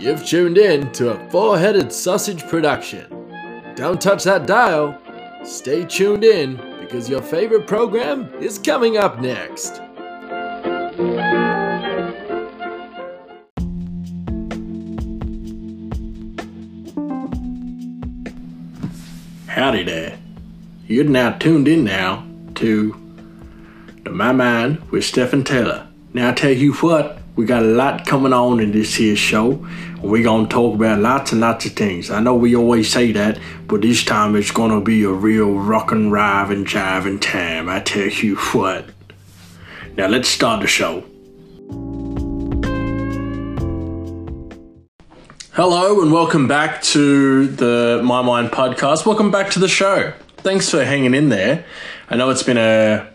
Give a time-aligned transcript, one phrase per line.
[0.00, 3.04] You've tuned in to a four headed sausage production.
[3.76, 4.98] Don't touch that dial.
[5.44, 9.76] Stay tuned in because your favorite program is coming up next.
[19.48, 20.18] Howdy there.
[20.86, 22.96] You're now tuned in now to
[24.04, 25.86] the My Mind with Stephen Taylor.
[26.14, 29.66] Now I tell you what, we got a lot coming on in this here show.
[30.02, 32.10] We're gonna talk about lots and lots of things.
[32.10, 35.90] I know we always say that, but this time it's gonna be a real rock
[35.90, 37.70] and rive and and time.
[37.70, 38.90] I tell you what.
[39.96, 41.02] Now let's start the show.
[45.52, 49.06] Hello and welcome back to the My Mind podcast.
[49.06, 50.12] Welcome back to the show.
[50.36, 51.64] Thanks for hanging in there.
[52.10, 53.10] I know it's been a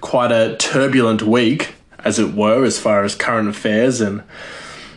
[0.00, 4.22] quite a turbulent week, as it were, as far as current affairs and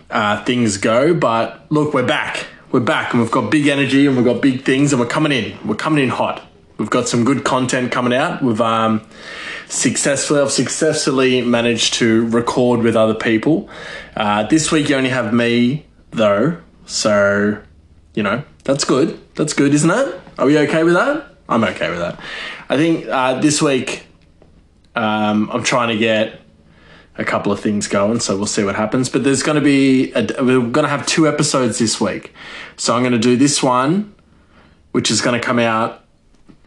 [0.09, 1.13] uh, things go.
[1.13, 2.47] But look, we're back.
[2.71, 5.33] We're back, and we've got big energy, and we've got big things, and we're coming
[5.33, 5.57] in.
[5.67, 6.41] We're coming in hot.
[6.77, 8.41] We've got some good content coming out.
[8.41, 9.05] We've um,
[9.67, 13.69] successfully, I've successfully managed to record with other people.
[14.16, 17.61] Uh, this week, you only have me though, so
[18.13, 19.19] you know that's good.
[19.35, 20.22] That's good, isn't it?
[20.39, 21.27] Are we okay with that?
[21.49, 22.19] I'm okay with that.
[22.69, 24.05] I think uh, this week
[24.95, 26.41] um, I'm trying to get
[27.22, 29.08] a couple of things going, so we'll see what happens.
[29.08, 32.33] But there's going to be a, we're going to have two episodes this week,
[32.75, 34.13] so I'm going to do this one,
[34.91, 36.03] which is going to come out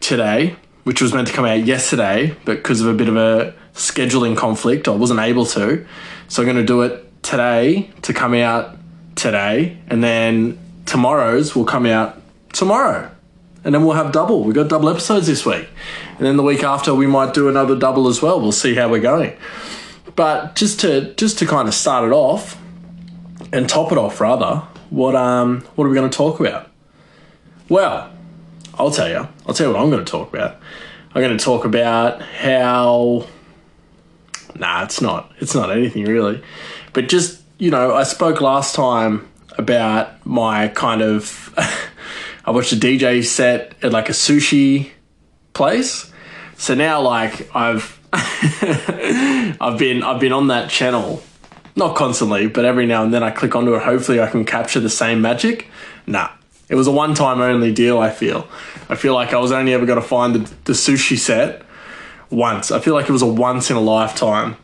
[0.01, 3.55] today, which was meant to come out yesterday, but because of a bit of a
[3.75, 5.85] scheduling conflict, I wasn't able to.
[6.29, 8.77] So I'm going to do it today to come out
[9.17, 12.21] today, and then tomorrow's will come out
[12.53, 13.11] tomorrow.
[13.65, 14.45] And then we'll have double.
[14.45, 15.67] We've got double episodes this week.
[16.19, 18.39] And then the week after we might do another double as well.
[18.39, 19.35] We'll see how we're going.
[20.17, 22.61] But just to just to kind of start it off
[23.53, 26.71] and top it off rather, what um what are we going to talk about?
[27.69, 28.11] Well,
[28.79, 29.29] I'll tell you.
[29.47, 30.57] I'll tell you what I'm going to talk about.
[31.15, 33.27] I'm going to talk about how
[34.57, 35.33] Nah, it's not.
[35.39, 36.43] It's not anything really.
[36.93, 39.29] But just, you know, I spoke last time
[39.59, 41.53] about my kind of
[42.45, 44.91] I watched a DJ set at like a sushi
[45.55, 46.13] place.
[46.57, 47.99] So now like I've
[49.61, 51.23] I've been I've been on that channel.
[51.77, 53.83] Not constantly, but every now and then I click onto it.
[53.83, 55.69] Hopefully I can capture the same magic.
[56.07, 56.31] Nah.
[56.69, 58.47] It was a one time only deal, I feel.
[58.89, 61.63] I feel like I was only ever gonna find the, the sushi set
[62.31, 62.71] once.
[62.71, 64.57] I feel like it was a once in a lifetime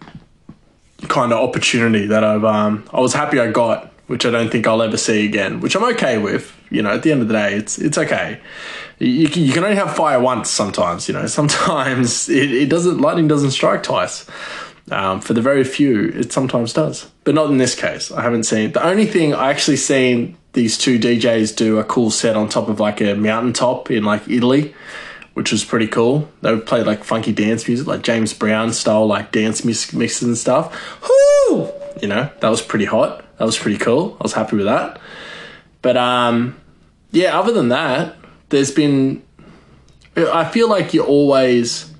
[1.08, 4.66] kind of opportunity that I've um I was happy I got, which I don't think
[4.66, 6.52] I'll ever see again, which I'm okay with.
[6.68, 8.40] You know, at the end of the day, it's it's okay.
[8.98, 11.26] You you can only have fire once sometimes, you know.
[11.40, 14.26] Sometimes it, it doesn't lightning doesn't strike twice.
[14.90, 18.10] Um, for the very few, it sometimes does, but not in this case.
[18.10, 22.10] I haven't seen the only thing I actually seen these two DJs do a cool
[22.10, 24.74] set on top of like a mountaintop in like Italy,
[25.34, 26.28] which was pretty cool.
[26.42, 30.36] They played like funky dance music, like James Brown style, like dance music mixes and
[30.36, 30.74] stuff.
[31.00, 31.70] Whoo!
[32.02, 33.24] You know, that was pretty hot.
[33.40, 34.18] That was pretty cool.
[34.20, 35.00] I was happy with that.
[35.80, 36.60] But um,
[37.10, 38.16] yeah, other than that,
[38.50, 39.22] there's been.
[40.14, 41.90] I feel like you're always.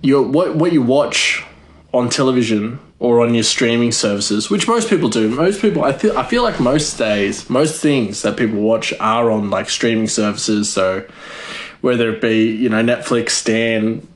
[0.00, 1.44] You're what what you watch
[1.92, 5.28] on television or on your streaming services, which most people do.
[5.28, 9.28] Most people, I feel, I feel like most days, most things that people watch are
[9.28, 10.72] on like streaming services.
[10.72, 11.04] So
[11.80, 14.06] whether it be you know Netflix, Stan,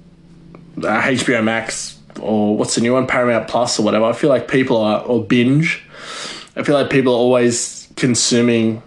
[0.78, 4.04] uh, HBO Max, or what's the new one, Paramount Plus, or whatever.
[4.04, 5.82] I feel like people are or binge.
[6.56, 8.82] I feel like people are always consuming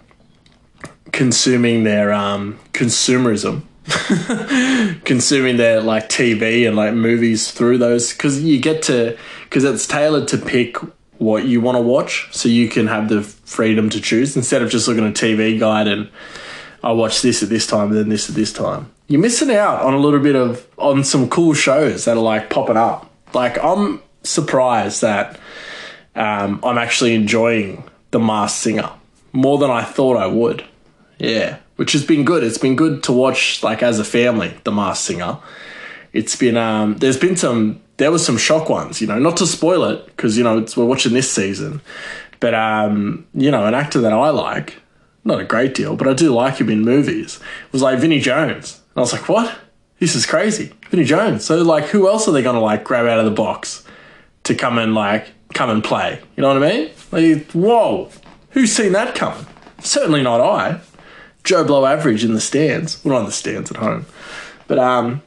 [1.12, 3.62] consuming their um, consumerism
[5.04, 9.86] consuming their like TV and like movies through those because you get to because it's
[9.86, 10.76] tailored to pick
[11.18, 14.70] what you want to watch so you can have the freedom to choose instead of
[14.70, 16.08] just looking at a TV guide and
[16.82, 18.90] I watch this at this time and then this at this time.
[19.08, 22.48] You're missing out on a little bit of on some cool shows that are like
[22.48, 23.09] popping up.
[23.34, 25.38] Like I'm surprised that
[26.14, 28.90] um, I'm actually enjoying The Masked Singer
[29.32, 30.64] more than I thought I would.
[31.18, 32.42] Yeah, which has been good.
[32.42, 35.38] It's been good to watch like as a family, The Masked Singer.
[36.12, 39.46] It's been um there's been some there was some shock ones, you know, not to
[39.46, 41.82] spoil it because you know we're watching this season.
[42.40, 44.80] But um, you know, an actor that I like,
[45.24, 47.38] not a great deal, but I do like him in movies.
[47.70, 48.80] Was like Vinnie Jones.
[48.94, 49.54] And I was like, "What?
[50.00, 51.44] This is crazy." Vinnie Jones.
[51.44, 53.84] So like who else are they to like grab out of the box
[54.44, 56.20] to come and like come and play?
[56.36, 56.90] You know what I mean?
[57.12, 58.10] Like, whoa.
[58.50, 59.46] Who's seen that coming?
[59.80, 60.80] Certainly not I.
[61.44, 63.02] Joe Blow average in the stands.
[63.04, 64.06] Well, not in the stands at home.
[64.66, 65.22] But um,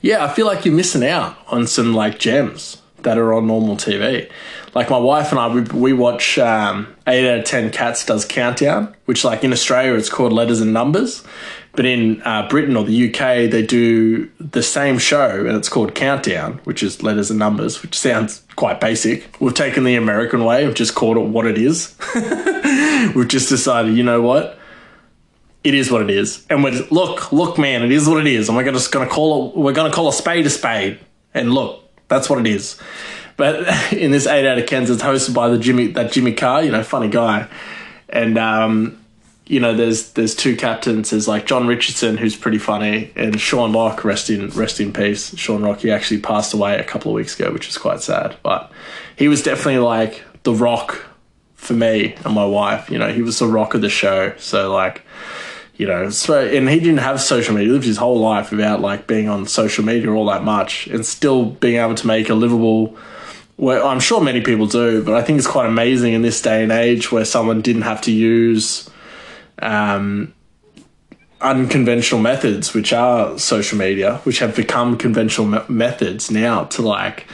[0.00, 3.76] yeah, I feel like you're missing out on some like gems that are on normal
[3.76, 4.30] TV.
[4.74, 8.24] Like my wife and I, we, we watch um, 8 out of 10 Cats Does
[8.24, 11.24] Countdown, which, like in Australia, it's called Letters and Numbers.
[11.72, 15.94] But in uh, Britain or the UK, they do the same show and it's called
[15.94, 19.40] Countdown, which is letters and numbers, which sounds quite basic.
[19.40, 21.96] We've taken the American way of just called it what it is.
[23.14, 24.58] We've just decided, you know what?
[25.62, 26.44] It is what it is.
[26.50, 28.48] And we're just, look, look, man, it is what it is.
[28.48, 30.98] And we're just going to call it, we're going to call a spade a spade.
[31.34, 32.80] And look, that's what it is.
[33.36, 36.64] But in this 8 out of 10, it's hosted by the Jimmy, that Jimmy Carr,
[36.64, 37.48] you know, funny guy.
[38.08, 38.99] And, um,
[39.50, 41.10] you know, there's there's two captains.
[41.10, 45.36] There's like Jon Richardson, who's pretty funny, and Sean Lock, rest in rest in peace.
[45.36, 48.36] Sean Rock, he actually passed away a couple of weeks ago, which is quite sad.
[48.44, 48.70] But
[49.16, 51.04] he was definitely like the rock
[51.56, 52.90] for me and my wife.
[52.90, 54.32] You know, he was the rock of the show.
[54.38, 55.02] So like,
[55.76, 57.66] you know, so and he didn't have social media.
[57.66, 61.04] He lived his whole life without like being on social media all that much, and
[61.04, 62.96] still being able to make a livable.
[63.56, 66.62] Well, I'm sure many people do, but I think it's quite amazing in this day
[66.62, 68.88] and age where someone didn't have to use
[69.60, 70.34] um,
[71.40, 77.26] unconventional methods, which are social media, which have become conventional me- methods now to like,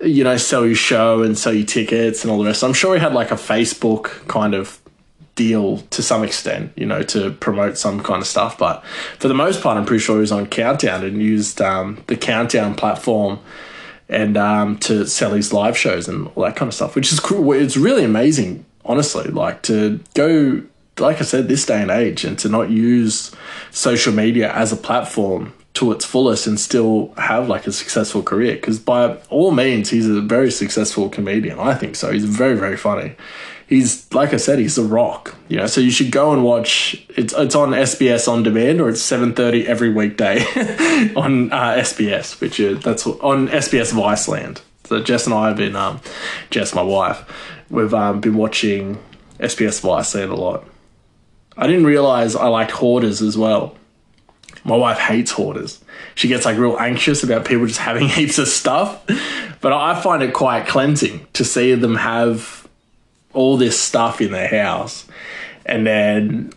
[0.00, 2.62] you know, sell your show and sell your tickets and all the rest.
[2.62, 4.80] I'm sure he had like a Facebook kind of
[5.36, 8.58] deal to some extent, you know, to promote some kind of stuff.
[8.58, 8.84] But
[9.18, 12.16] for the most part, I'm pretty sure he was on Countdown and used um, the
[12.16, 13.38] Countdown platform
[14.08, 17.20] and um, to sell his live shows and all that kind of stuff, which is
[17.20, 17.52] cool.
[17.52, 20.62] It's really amazing, honestly, like to go
[20.98, 23.34] like I said, this day and age, and to not use
[23.70, 28.54] social media as a platform to its fullest and still have like a successful career.
[28.54, 31.58] Because by all means, he's a very successful comedian.
[31.58, 32.10] I think so.
[32.10, 33.14] He's very, very funny.
[33.66, 35.34] He's like I said, he's a rock.
[35.48, 37.04] You know, so you should go and watch.
[37.10, 40.38] It's it's on SBS on demand, or it's seven thirty every weekday
[41.16, 44.60] on uh, SBS, which is that's on SBS Viceland.
[44.84, 46.00] So Jess and I have been, um,
[46.50, 47.24] Jess, my wife,
[47.68, 48.98] we've um, been watching
[49.40, 50.64] SBS Viceland a lot.
[51.56, 53.76] I didn't realize I liked hoarders as well.
[54.64, 55.82] My wife hates hoarders.
[56.14, 59.04] She gets like real anxious about people just having heaps of stuff.
[59.60, 62.68] But I find it quite cleansing to see them have
[63.32, 65.06] all this stuff in their house.
[65.64, 66.52] And then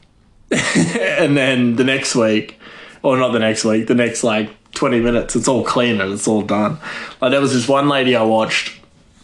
[0.51, 2.59] and then the next week,
[3.03, 6.27] or not the next week, the next like 20 minutes, it's all clean and it's
[6.27, 6.79] all done.
[7.21, 8.78] Like there was this one lady I watched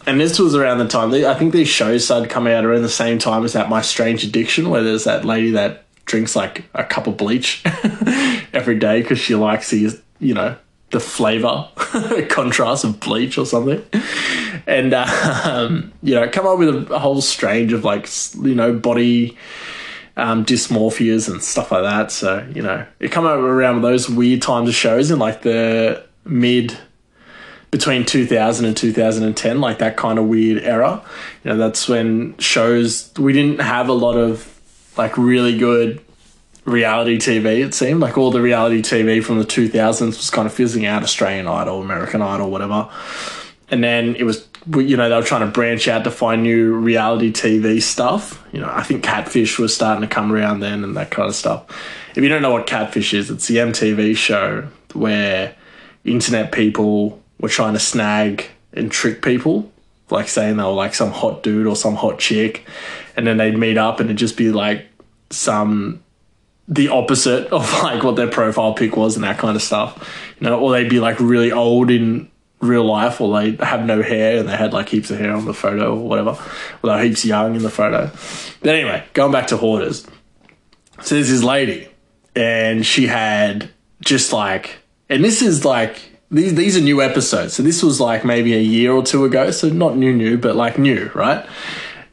[0.06, 2.88] and this was around the time I think these shows started coming out around the
[2.88, 6.84] same time as that My Strange Addiction, where there's that lady that drinks like a
[6.84, 7.62] cup of bleach
[8.52, 10.56] every day because she likes the you know
[10.90, 11.68] the flavor
[12.28, 13.84] contrast of bleach or something,
[14.66, 18.08] and um, you know come up with a whole strange of like
[18.42, 19.36] you know body.
[20.18, 22.10] Um, dysmorphias and stuff like that.
[22.10, 26.06] So, you know, it come up around those weird times of shows in like the
[26.24, 26.74] mid
[27.70, 31.02] between 2000 and 2010, like that kind of weird era.
[31.44, 34.52] You know, that's when shows we didn't have a lot of
[34.96, 36.00] like really good
[36.64, 37.64] reality TV.
[37.64, 41.02] It seemed like all the reality TV from the 2000s was kind of fizzing out.
[41.02, 42.88] Australian Idol, American Idol, whatever.
[43.68, 44.46] And then it was,
[44.76, 48.44] you know, they were trying to branch out to find new reality TV stuff.
[48.52, 51.34] You know, I think Catfish was starting to come around then and that kind of
[51.34, 51.66] stuff.
[52.14, 55.54] If you don't know what Catfish is, it's the MTV show where
[56.04, 59.70] internet people were trying to snag and trick people,
[60.10, 62.66] like saying they were like some hot dude or some hot chick,
[63.16, 64.86] and then they'd meet up and it'd just be like
[65.30, 66.02] some
[66.68, 70.48] the opposite of like what their profile pic was and that kind of stuff, you
[70.48, 74.38] know, or they'd be like really old in real life, or they have no hair
[74.38, 76.30] and they had like heaps of hair on the photo or whatever,
[76.82, 78.10] or they're heaps young in the photo.
[78.60, 80.06] But anyway, going back to hoarders.
[81.02, 81.88] So there's this lady,
[82.34, 83.70] and she had
[84.00, 84.78] just like,
[85.10, 87.54] and this is like these these are new episodes.
[87.54, 89.50] So this was like maybe a year or two ago.
[89.50, 91.46] So not new new, but like new, right?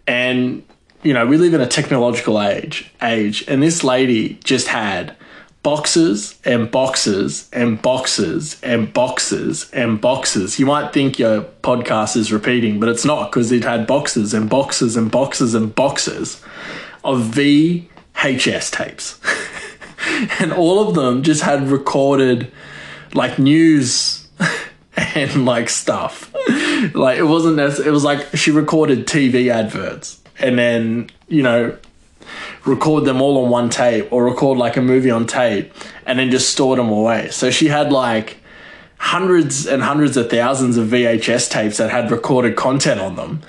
[0.07, 0.63] And
[1.03, 5.15] you know, we live in a technological age age, and this lady just had
[5.63, 10.59] boxes and boxes and boxes and boxes and boxes.
[10.59, 14.49] You might think your podcast is repeating, but it's not because it had boxes and
[14.49, 16.41] boxes and boxes and boxes
[17.03, 19.19] of VHS tapes.
[20.39, 22.51] and all of them just had recorded
[23.13, 24.27] like news
[25.15, 26.33] and like stuff.
[26.93, 31.77] like it wasn't as it was like she recorded TV adverts and then, you know,
[32.65, 35.73] record them all on one tape or record like a movie on tape
[36.05, 37.29] and then just store them away.
[37.29, 38.37] So she had like
[38.97, 43.41] hundreds and hundreds of thousands of VHS tapes that had recorded content on them.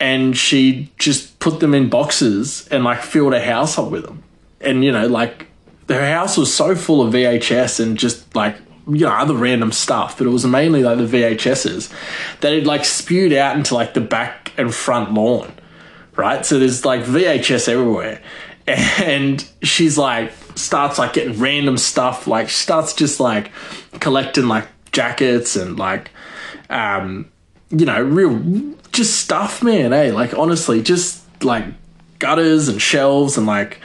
[0.00, 4.22] And she just put them in boxes and like filled a house up with them.
[4.60, 5.46] And you know, like
[5.88, 8.56] her house was so full of VHS and just like
[8.88, 11.92] you know other random stuff, but it was mainly like the VHSs
[12.40, 15.52] that had like spewed out into like the back and front lawn,
[16.16, 16.44] right?
[16.44, 18.22] So there's like VHS everywhere,
[18.66, 23.50] and she's like starts like getting random stuff, like starts just like
[24.00, 26.10] collecting like jackets and like
[26.70, 27.30] um
[27.70, 29.92] you know real just stuff, man.
[29.92, 31.64] Hey, like honestly, just like
[32.18, 33.80] gutters and shelves and like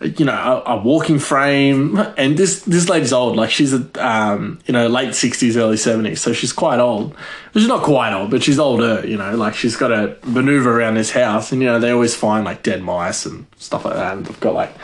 [0.00, 1.98] you know a, a, walking frame.
[2.16, 3.36] And this this lady's old.
[3.36, 7.14] Like she's a um you know late 60s early 70s so she's quite old.
[7.54, 9.36] She's not quite old but she's older you know.
[9.36, 11.52] Like she's got to maneuver around this house.
[11.52, 14.16] And you know they always find like dead mice and stuff like that.
[14.16, 14.74] And they've got like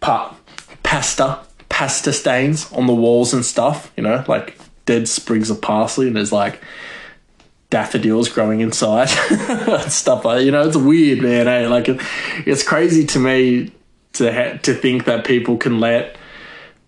[0.00, 0.36] pa-
[0.82, 4.24] pasta pasta stains on the walls and stuff you know.
[4.28, 6.62] Like dead sprigs of parsley and there's like
[7.68, 9.06] daffodils growing inside
[9.88, 11.66] stuff like you know it's weird man eh?
[11.66, 12.00] like it,
[12.46, 13.72] it's crazy to me
[14.18, 16.16] to ha- to think that people can let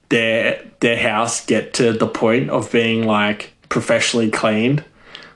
[0.09, 4.85] their their house get to the point of being like professionally cleaned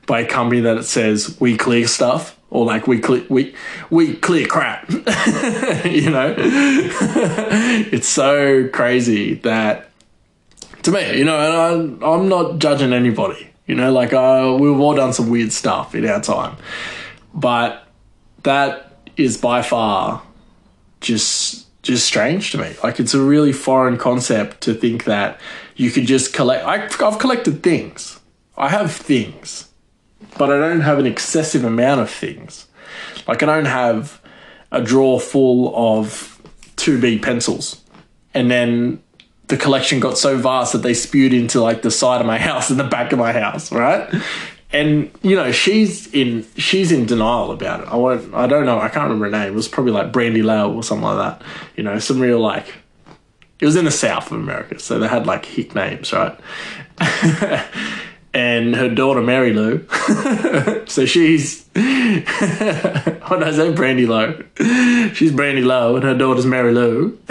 [0.06, 3.54] by a company that says we clear stuff or like we clear we
[3.90, 4.88] we clear crap.
[5.84, 6.34] You know?
[7.92, 9.90] It's so crazy that
[10.82, 14.78] to me you know and I, i'm not judging anybody you know, like uh, we've
[14.78, 16.56] all done some weird stuff in our time,
[17.32, 17.86] but
[18.42, 20.22] that is by far
[21.00, 22.74] just just strange to me.
[22.82, 25.40] Like it's a really foreign concept to think that
[25.76, 26.64] you could just collect.
[26.64, 28.20] I, I've collected things.
[28.56, 29.70] I have things,
[30.38, 32.66] but I don't have an excessive amount of things.
[33.26, 34.20] Like I don't have
[34.70, 36.40] a drawer full of
[36.76, 37.82] 2B pencils
[38.34, 39.02] and then
[39.48, 42.70] the collection got so vast that they spewed into like the side of my house
[42.70, 44.08] and the back of my house, right?
[44.72, 47.88] And you know she's in she's in denial about it.
[47.88, 48.32] I won't.
[48.34, 48.78] I don't know.
[48.78, 49.52] I can't remember her name.
[49.52, 51.46] It was probably like Brandy Lowe or something like that.
[51.76, 52.74] You know, some real like.
[53.60, 56.36] It was in the south of America, so they had like hick names, right?
[58.34, 59.86] and her daughter Mary Lou.
[60.86, 64.42] so she's when I say Brandy Lowe,
[65.14, 67.18] she's Brandy Lowe, and her daughter's Mary Lou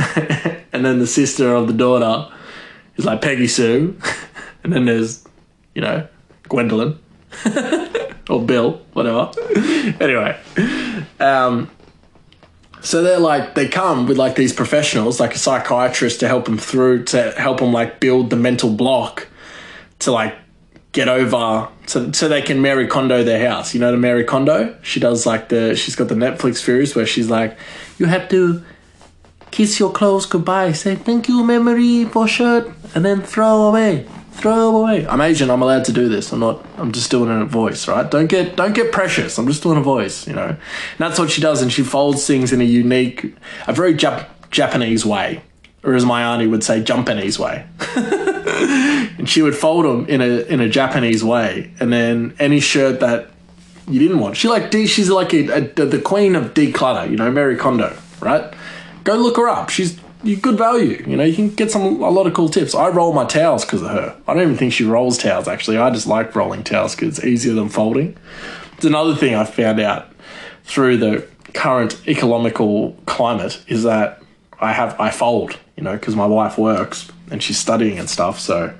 [0.73, 2.31] and then the sister of the daughter
[2.97, 3.97] is like Peggy Sue,
[4.63, 5.27] and then there's,
[5.75, 6.07] you know,
[6.49, 6.97] Gwendolyn
[8.29, 9.31] or Bill, whatever.
[9.99, 10.37] anyway,
[11.19, 11.69] um,
[12.81, 16.57] so they're like they come with like these professionals, like a psychiatrist, to help them
[16.57, 19.27] through to help them like build the mental block
[19.99, 20.35] to like
[20.91, 23.73] get over so so they can Marie Kondo their house.
[23.73, 24.77] You know the Marie Kondo?
[24.81, 27.57] She does like the she's got the Netflix series where she's like,
[27.97, 28.63] you have to
[29.51, 34.07] kiss your clothes goodbye, say thank you, memory for shirt, and then throw away.
[34.41, 35.05] Throw away.
[35.05, 35.51] I'm Asian.
[35.51, 36.31] I'm allowed to do this.
[36.31, 36.65] I'm not.
[36.77, 38.09] I'm just doing a voice, right?
[38.09, 39.37] Don't get don't get precious.
[39.37, 40.47] I'm just doing a voice, you know.
[40.47, 40.57] And
[40.97, 43.35] that's what she does, and she folds things in a unique,
[43.67, 45.43] a very Jap- Japanese way,
[45.83, 47.67] or as my auntie would say, Japanese way.
[47.95, 52.99] and she would fold them in a in a Japanese way, and then any shirt
[52.99, 53.29] that
[53.87, 57.29] you didn't want, she like she's like a, a, the queen of declutter, you know,
[57.29, 58.51] Marie Kondo, right?
[59.03, 59.69] Go look her up.
[59.69, 61.03] She's good value.
[61.07, 62.75] You know, you can get some a lot of cool tips.
[62.75, 64.15] I roll my towels because of her.
[64.27, 65.47] I don't even think she rolls towels.
[65.47, 68.17] Actually, I just like rolling towels because it's easier than folding.
[68.73, 70.11] It's another thing I found out
[70.63, 74.21] through the current economical climate is that
[74.59, 75.57] I have I fold.
[75.75, 78.39] You know, because my wife works and she's studying and stuff.
[78.39, 78.77] So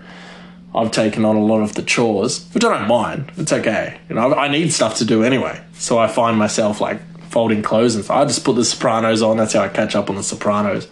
[0.75, 3.31] I've taken on a lot of the chores, which I don't mind.
[3.37, 3.99] It's okay.
[4.07, 5.61] You know, I need stuff to do anyway.
[5.73, 6.99] So I find myself like
[7.31, 8.17] folding clothes and stuff.
[8.17, 9.37] I just put the Sopranos on.
[9.37, 10.87] That's how I catch up on the Sopranos.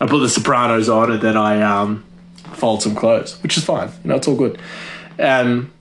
[0.00, 2.04] I put the Sopranos on and then I um,
[2.52, 3.88] fold some clothes, which is fine.
[4.04, 4.60] You know, it's all good.
[5.18, 5.72] Um,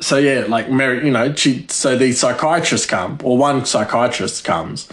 [0.00, 1.66] so yeah, like Mary, you know, she.
[1.68, 4.88] So the psychiatrist come, or one psychiatrist comes,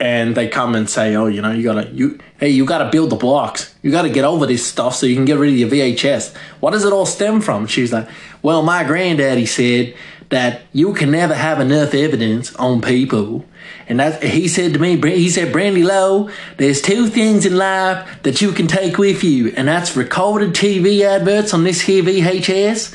[0.00, 3.10] and they come and say, "Oh, you know, you gotta, you, hey, you gotta build
[3.10, 3.74] the blocks.
[3.82, 6.72] You gotta get over this stuff so you can get rid of your VHS." What
[6.72, 7.66] does it all stem from?
[7.66, 8.08] She's like,
[8.42, 9.94] "Well, my granddaddy said
[10.32, 13.44] that you can never have enough evidence on people.
[13.86, 18.40] And he said to me, he said, Brandy Lowe, there's two things in life that
[18.40, 22.94] you can take with you, and that's recorded TV adverts on this here VHS,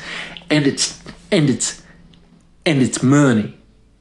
[0.50, 1.80] and it's and it's
[2.66, 3.56] and it's money.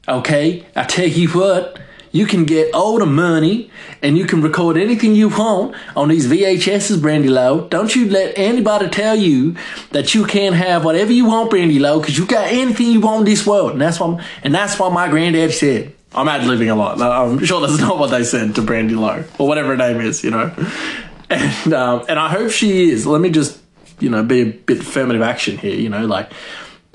[0.07, 1.79] Okay, I tell you what,
[2.17, 3.69] you can get all the money
[4.01, 7.67] and you can record anything you want on these VHSs, Brandy Lowe.
[7.67, 9.55] Don't you let anybody tell you
[9.91, 13.19] that you can't have whatever you want, Brandy Lowe, because you got anything you want
[13.19, 13.73] in this world.
[13.73, 15.93] And that's what and that's what my granddad said.
[16.15, 16.99] I'm ad living a lot.
[16.99, 20.23] I'm sure that's not what they said to Brandy Lowe or whatever her name is,
[20.23, 20.53] you know.
[21.29, 23.05] And um, and I hope she is.
[23.05, 23.59] Let me just
[23.99, 25.75] you know be a bit affirmative action here.
[25.75, 26.31] You know, like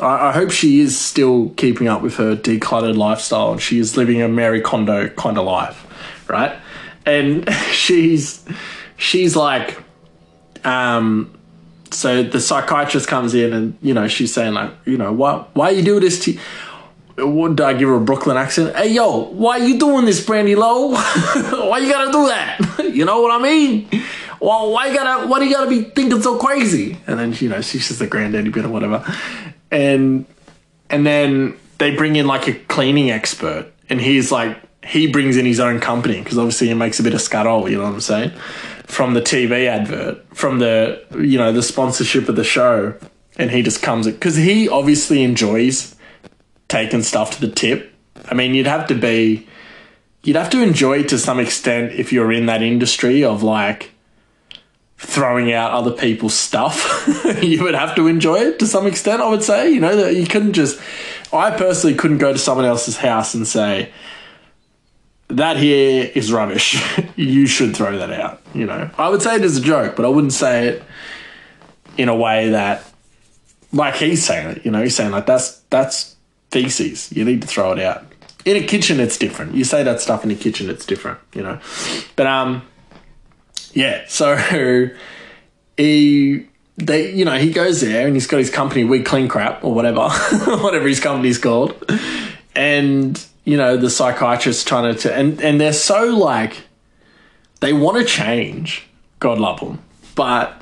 [0.03, 4.21] I, I hope she is still keeping up with her decluttered lifestyle she is living
[4.21, 5.87] a Mary Kondo kind of life,
[6.29, 6.57] right?
[7.07, 8.45] And she's
[8.97, 9.79] she's like
[10.65, 11.33] um
[11.91, 15.71] so the psychiatrist comes in and you know she's saying like you know why why
[15.71, 16.39] you do this to
[17.17, 18.75] did I give her a Brooklyn accent?
[18.75, 20.91] Hey yo, why you doing this, Brandy Lowe?
[20.95, 22.91] why you gotta do that?
[22.95, 23.89] you know what I mean?
[24.41, 26.99] Well, why you gotta why do you gotta be thinking so crazy?
[27.07, 29.05] And then you know she's just a granddaddy bit or whatever,
[29.73, 30.27] and
[30.91, 35.47] and then they bring in like a cleaning expert, and he's like he brings in
[35.47, 37.69] his own company because obviously he makes a bit of scuttle.
[37.69, 38.31] You know what I'm saying?
[38.87, 42.95] From the TV advert, from the you know the sponsorship of the show,
[43.37, 45.97] and he just comes because he obviously enjoys
[46.69, 47.93] taking stuff to the tip.
[48.27, 49.49] I mean, you'd have to be,
[50.23, 53.92] you'd have to enjoy it to some extent if you're in that industry of like
[55.03, 57.07] throwing out other people's stuff.
[57.43, 59.71] you would have to enjoy it to some extent, I would say.
[59.71, 60.81] You know, that you couldn't just,
[61.33, 63.93] I personally couldn't go to someone else's house and say,
[65.29, 66.81] that here is rubbish.
[67.17, 68.41] you should throw that out.
[68.55, 70.85] You know, I would say it as a joke, but I wouldn't say it
[71.97, 72.85] in a way that,
[73.73, 74.65] like he's saying it.
[74.65, 76.17] You know, he's saying like that's that's
[76.51, 77.11] feces.
[77.13, 78.05] You need to throw it out.
[78.45, 79.55] In a kitchen, it's different.
[79.55, 81.19] You say that stuff in a kitchen, it's different.
[81.35, 81.61] You know,
[82.15, 82.63] but um,
[83.73, 84.05] yeah.
[84.09, 84.37] So
[85.77, 89.63] he they you know he goes there and he's got his company we clean crap
[89.63, 90.09] or whatever
[90.63, 91.75] whatever his company's called.
[92.55, 96.63] And you know the psychiatrist trying to and and they're so like
[97.61, 98.87] they want to change.
[99.19, 99.83] God love them
[100.15, 100.61] but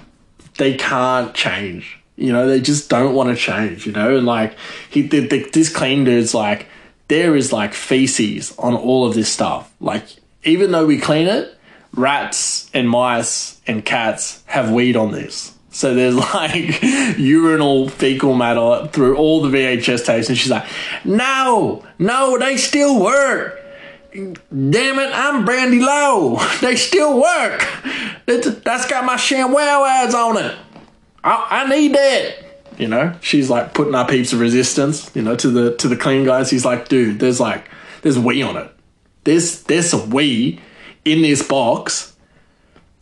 [0.59, 1.99] they can't change.
[2.17, 4.17] You know they just don't want to change you know?
[4.17, 4.57] And like
[4.90, 6.67] he the, the, this clean dude's like
[7.09, 9.73] there is like feces on all of this stuff.
[9.81, 10.05] Like
[10.45, 11.57] even though we clean it
[11.94, 16.82] rats and mice and cats have weed on this so there's like
[17.18, 20.66] urinal fecal matter through all the VHS tapes, and she's like,
[21.04, 23.59] "No, no, they still work.
[24.12, 26.38] Damn it, I'm Brandy Lowe.
[26.61, 27.66] They still work.
[28.26, 30.56] that's got my ShamWow ads on it.
[31.23, 32.35] I, I need that."
[32.76, 35.11] You know, she's like putting up heaps of resistance.
[35.14, 36.50] You know, to the to the clean guys.
[36.50, 37.68] He's like, "Dude, there's like
[38.03, 38.70] there's wee on it.
[39.24, 40.61] There's there's some wee
[41.12, 42.14] in this box,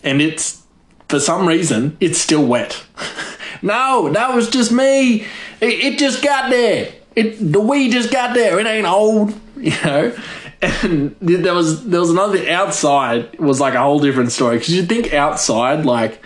[0.03, 0.63] and it's
[1.09, 2.85] for some reason, it's still wet.
[3.63, 5.23] no, that was just me.
[5.61, 6.93] It, it, just got there.
[7.17, 8.59] It the weed just got there.
[8.59, 10.17] It ain't old, you know.
[10.61, 14.85] And there was there was another outside was like a whole different story because you
[14.85, 16.21] think outside like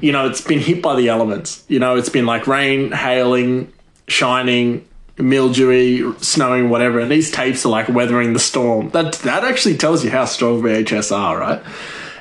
[0.00, 1.64] you know it's been hit by the elements.
[1.68, 3.72] You know it's been like rain, hailing,
[4.08, 4.86] shining,
[5.18, 7.00] mildewy, snowing, whatever.
[7.00, 8.90] And these tapes are like weathering the storm.
[8.90, 11.62] That that actually tells you how strong VHS are, right?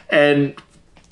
[0.10, 0.56] And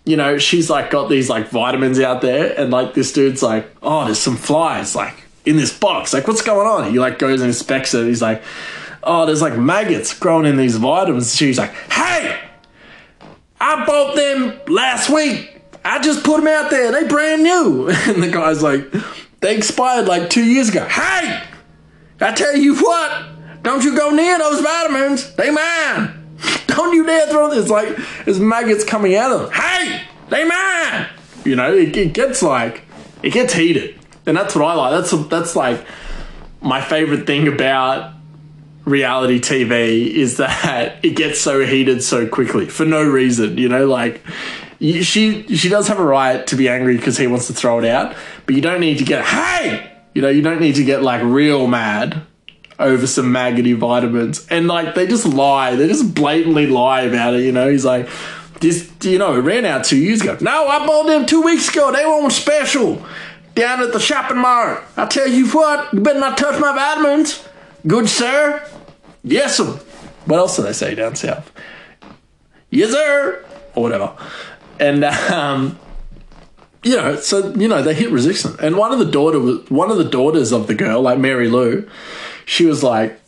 [0.05, 3.69] you know, she's like got these like vitamins out there, and like this dude's like,
[3.81, 6.13] oh, there's some flies like in this box.
[6.13, 6.91] Like, what's going on?
[6.91, 8.05] He like goes and inspects it.
[8.05, 8.43] He's like,
[9.03, 11.35] oh, there's like maggots growing in these vitamins.
[11.35, 12.39] She's like, hey,
[13.59, 15.61] I bought them last week.
[15.83, 16.91] I just put them out there.
[16.91, 17.89] They brand new.
[18.07, 18.91] And the guy's like,
[19.41, 20.85] they expired like two years ago.
[20.85, 21.43] Hey,
[22.21, 23.25] I tell you what,
[23.63, 25.33] don't you go near those vitamins.
[25.35, 26.21] They mine.
[26.67, 29.51] Don't you dare throw this like there's maggots coming out of them.
[29.51, 31.07] Hey, they mine.
[31.45, 32.83] You know, it, it gets like
[33.23, 34.91] it gets heated, and that's what I like.
[34.91, 35.85] That's that's like
[36.61, 38.13] my favorite thing about
[38.83, 43.57] reality TV is that it gets so heated so quickly for no reason.
[43.57, 44.21] You know, like
[44.79, 47.85] she she does have a right to be angry because he wants to throw it
[47.85, 49.94] out, but you don't need to get hey.
[50.15, 52.23] You know, you don't need to get like real mad
[52.79, 54.47] over some maggoty vitamins.
[54.47, 55.75] And like they just lie.
[55.75, 57.69] They just blatantly lie about it, you know.
[57.69, 58.09] He's like,
[58.61, 60.37] this you know, it ran out two years ago.
[60.39, 61.91] No, I bought them two weeks ago.
[61.91, 63.05] They were on special
[63.55, 64.83] down at the shopping mart.
[64.95, 67.45] I tell you what, you better not touch my vitamins.
[67.85, 68.65] Good sir.
[69.21, 69.79] Yes, sir.
[70.25, 71.51] What else do they say down south?
[72.69, 73.45] Yes, sir.
[73.75, 74.15] Or whatever.
[74.79, 75.77] And um
[76.85, 78.57] you know, so you know, they hit resistance.
[78.59, 81.49] And one of the daughter was one of the daughters of the girl, like Mary
[81.49, 81.89] Lou,
[82.45, 83.19] she was like,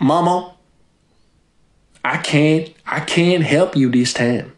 [0.00, 0.54] Mama,
[2.02, 4.52] I can't I can't help you this time.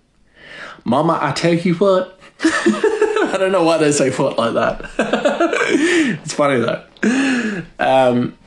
[0.84, 2.20] Mama, I tell you what.
[2.40, 4.88] I don't know why they say foot like that.
[6.22, 7.64] it's funny though.
[7.80, 8.38] Um,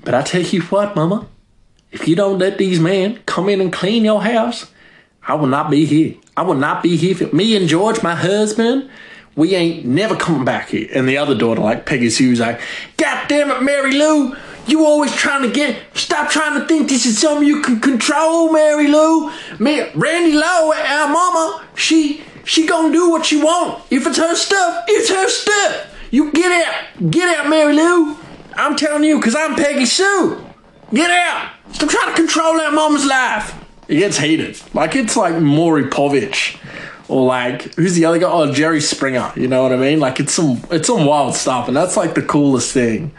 [0.00, 1.28] but I tell you what, Mama,
[1.92, 4.68] if you don't let these men come in and clean your house,
[5.22, 6.16] I will not be here.
[6.36, 7.14] I will not be here.
[7.14, 8.90] For me and George, my husband,
[9.36, 10.88] we ain't never coming back here.
[10.94, 12.60] And the other daughter, like Peggy Sue's like,
[12.96, 17.06] God damn it, Mary Lou, you always trying to get, stop trying to think this
[17.06, 19.30] is something you can control, Mary Lou.
[19.58, 23.82] Me, Randy Lowe, our mama, she, she gonna do what she want.
[23.90, 25.94] If it's her stuff, it's her stuff.
[26.10, 28.16] You get out, get out, Mary Lou.
[28.56, 30.44] I'm telling you, cause I'm Peggy Sue.
[30.92, 31.52] Get out.
[31.72, 33.63] Stop trying to control that mama's life.
[33.88, 34.60] It gets heated.
[34.72, 36.58] Like it's like Maury Povich
[37.08, 38.30] or like who's the other guy?
[38.30, 39.32] Oh, Jerry Springer.
[39.36, 40.00] You know what I mean?
[40.00, 43.12] Like it's some it's some wild stuff, and that's like the coolest thing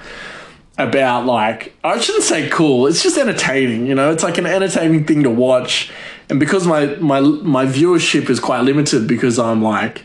[0.78, 2.88] about like I shouldn't say cool.
[2.88, 3.88] It's just entertaining.
[3.88, 5.92] You know, it's like an entertaining thing to watch,
[6.30, 10.04] and because my my my viewership is quite limited because I'm like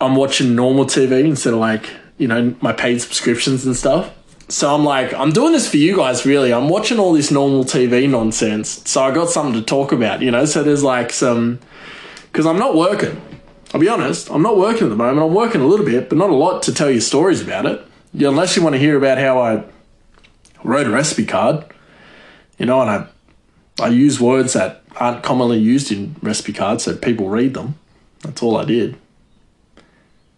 [0.00, 4.12] I'm watching normal TV instead of like you know my paid subscriptions and stuff.
[4.48, 6.52] So I'm like, I'm doing this for you guys, really.
[6.52, 8.88] I'm watching all this normal TV nonsense.
[8.88, 10.44] So I got something to talk about, you know?
[10.44, 11.58] So there's like some,
[12.30, 13.20] because I'm not working.
[13.74, 15.26] I'll be honest, I'm not working at the moment.
[15.26, 17.84] I'm working a little bit, but not a lot to tell you stories about it.
[18.14, 19.64] Yeah, unless you want to hear about how I
[20.62, 21.64] wrote a recipe card,
[22.56, 23.06] you know, and I,
[23.84, 27.74] I use words that aren't commonly used in recipe cards so people read them.
[28.20, 28.96] That's all I did.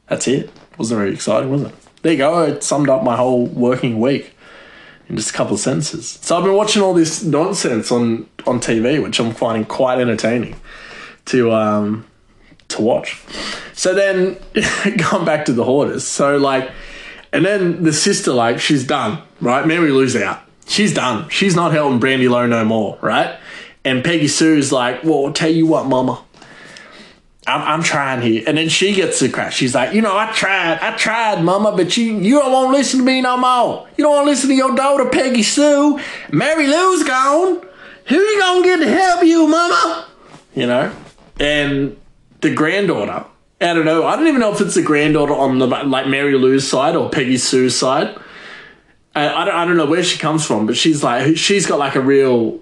[0.08, 0.50] That's it.
[0.78, 1.74] Wasn't very exciting, was it?
[2.02, 2.42] There you go.
[2.42, 4.34] It summed up my whole working week
[5.08, 6.18] in just a couple of sentences.
[6.22, 10.56] So I've been watching all this nonsense on on TV, which I'm finding quite entertaining
[11.26, 12.06] to um
[12.68, 13.22] to watch.
[13.72, 14.36] So then
[15.10, 16.04] going back to the hoarders.
[16.04, 16.70] So like,
[17.32, 19.66] and then the sister like she's done right.
[19.66, 20.40] Mary Lou's out.
[20.66, 21.28] She's done.
[21.30, 23.38] She's not helping Brandy Lowe no more, right?
[23.84, 26.22] And Peggy Sue's like, well, I'll tell you what, Mama.
[27.48, 28.44] I'm, I'm trying here.
[28.46, 29.52] And then she gets the crack.
[29.52, 32.72] She's like, you know, I tried, I tried, mama, but you you don't want to
[32.78, 33.88] listen to me no more.
[33.96, 35.98] You don't want to listen to your daughter, Peggy Sue.
[36.30, 37.66] Mary Lou's gone.
[38.06, 40.08] Who you gonna get to help you, mama?
[40.54, 40.96] You know?
[41.40, 41.96] And
[42.40, 43.24] the granddaughter,
[43.60, 44.06] I don't know.
[44.06, 47.10] I don't even know if it's the granddaughter on the like Mary Lou's side or
[47.10, 48.16] Peggy Sue's side.
[49.14, 51.78] I, I don't, I don't know where she comes from, but she's like she's got
[51.78, 52.60] like a real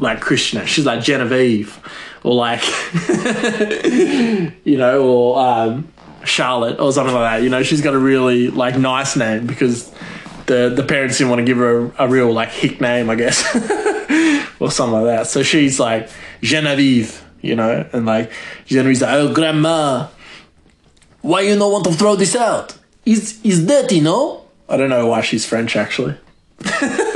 [0.00, 0.64] like Christian.
[0.66, 1.78] She's like Genevieve
[2.24, 2.62] or like
[4.64, 5.92] you know, or um,
[6.24, 7.42] Charlotte or something like that.
[7.42, 9.92] You know, she's got a really like nice name because
[10.46, 13.14] the the parents didn't want to give her a, a real like hick name, I
[13.14, 13.44] guess,
[14.60, 15.26] or something like that.
[15.26, 16.08] So she's like
[16.42, 18.32] Genevieve, you know, and like
[18.66, 20.08] Genevieve's like, oh grandma,
[21.22, 22.76] why you not want to throw this out?
[23.06, 24.44] Is is dirty, no?
[24.68, 26.16] I don't know why she's French actually.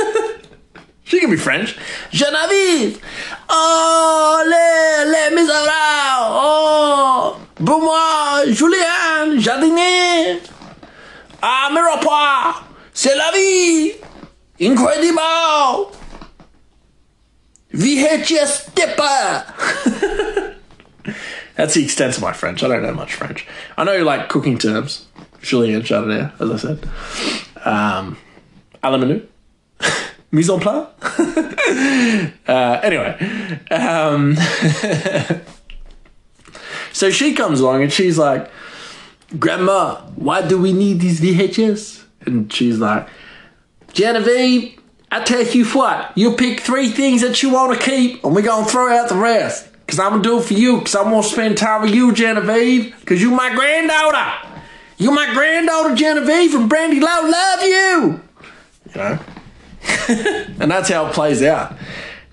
[1.15, 1.77] She can be French.
[2.11, 3.01] Genevieve!
[3.49, 6.33] Oh, les, les misérables!
[6.33, 10.41] Oh, moi, Julienne, jardinière!
[11.41, 12.65] Ah, miroir!
[12.93, 13.93] C'est la vie!
[14.61, 15.93] Incredible!
[17.73, 19.45] VHS stepper!
[21.55, 22.65] That's the extent of my French.
[22.65, 23.47] I don't know much French.
[23.79, 25.07] I know like cooking terms.
[25.43, 26.89] Julienne Jardinière, as I said.
[27.65, 28.17] Um,
[28.83, 29.23] à la menu
[30.35, 30.87] mise en place.
[32.49, 34.37] uh, anyway, um,
[36.93, 38.51] so she comes along and she's like,
[39.39, 43.09] "Grandma, why do we need these VHS?" And she's like,
[43.93, 44.79] "Genevieve,
[45.11, 48.43] I tell you what, you pick three things that you want to keep, and we're
[48.43, 51.23] gonna throw out the rest." Cause I'm gonna do it for you, cause I'm gonna
[51.23, 54.49] spend time with you, Genevieve, cause you're my granddaughter.
[54.97, 57.29] You're my granddaughter, Genevieve from Brandy Lowe.
[57.29, 58.21] Love you.
[58.95, 59.19] You know.
[60.09, 61.77] and that's how it plays out.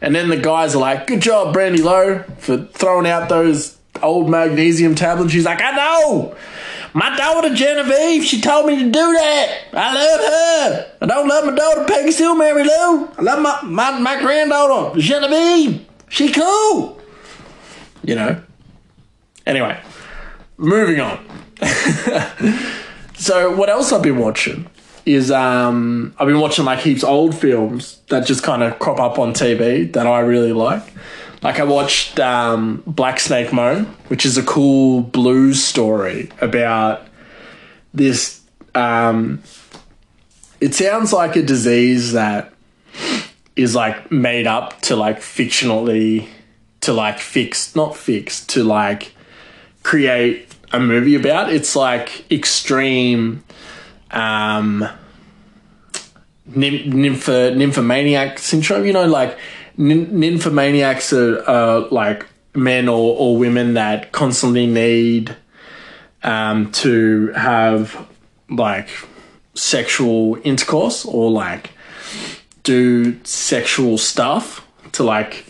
[0.01, 4.29] And then the guys are like, "Good job, Brandy Lowe, for throwing out those old
[4.29, 6.35] magnesium tablets." She's like, "I know."
[6.93, 9.59] My daughter Genevieve, she told me to do that.
[9.71, 10.91] I love her.
[11.01, 13.07] I don't love my daughter Peggy Sue Mary Lou.
[13.17, 15.85] I love my, my, my granddaughter Genevieve.
[16.09, 16.99] She cool.
[18.03, 18.41] You know.
[19.45, 19.79] Anyway,
[20.57, 21.25] moving on.
[23.15, 24.69] so what else I've been watching?
[25.05, 29.19] Is um, I've been watching like heaps old films that just kind of crop up
[29.19, 30.83] on TV that I really like.
[31.41, 37.07] Like I watched um, Black Snake Moan, which is a cool blues story about
[37.93, 38.41] this.
[38.75, 39.41] Um,
[40.59, 42.53] it sounds like a disease that
[43.55, 46.27] is like made up to like fictionally
[46.81, 49.13] to like fix, not fix, to like
[49.83, 51.51] create a movie about.
[51.51, 53.43] It's like extreme
[54.11, 54.87] um,
[56.45, 58.85] nymph, nymphomaniac syndrome.
[58.85, 59.37] You know, like
[59.77, 65.35] nymphomaniacs are, are like men or, or women that constantly need
[66.23, 68.07] um, to have
[68.49, 68.89] like
[69.53, 71.71] sexual intercourse or like
[72.63, 75.45] do sexual stuff to like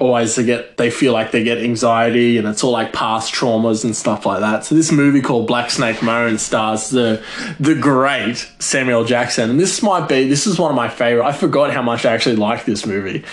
[0.00, 3.84] always they get they feel like they get anxiety and it's all like past traumas
[3.84, 4.64] and stuff like that.
[4.64, 7.22] So this movie called Black Snake Moan stars the
[7.60, 9.50] the great Samuel Jackson.
[9.50, 11.24] And this might be this is one of my favorite.
[11.24, 13.24] I forgot how much I actually like this movie.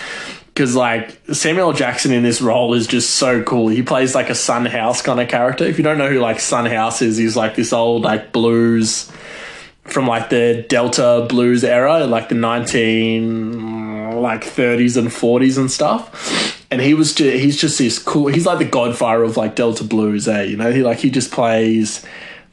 [0.54, 3.68] Cause like Samuel Jackson in this role is just so cool.
[3.68, 5.64] He plays like a Son House kind of character.
[5.64, 9.10] If you don't know who like Son House is, he's like this old like blues
[9.84, 16.57] from like the Delta blues era, like the nineteen like 30s and 40s and stuff
[16.70, 18.28] and he was just, he's just this cool.
[18.28, 20.42] He's like the godfather of like Delta blues, eh?
[20.42, 22.04] You know, he like he just plays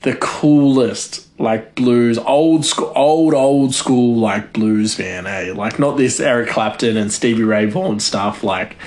[0.01, 5.51] the coolest like blues, old school, old old school like blues man, eh?
[5.53, 8.77] Like not this Eric Clapton and Stevie Ray Vaughan stuff, like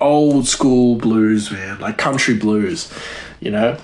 [0.00, 2.92] old school blues man, like country blues,
[3.40, 3.78] you know.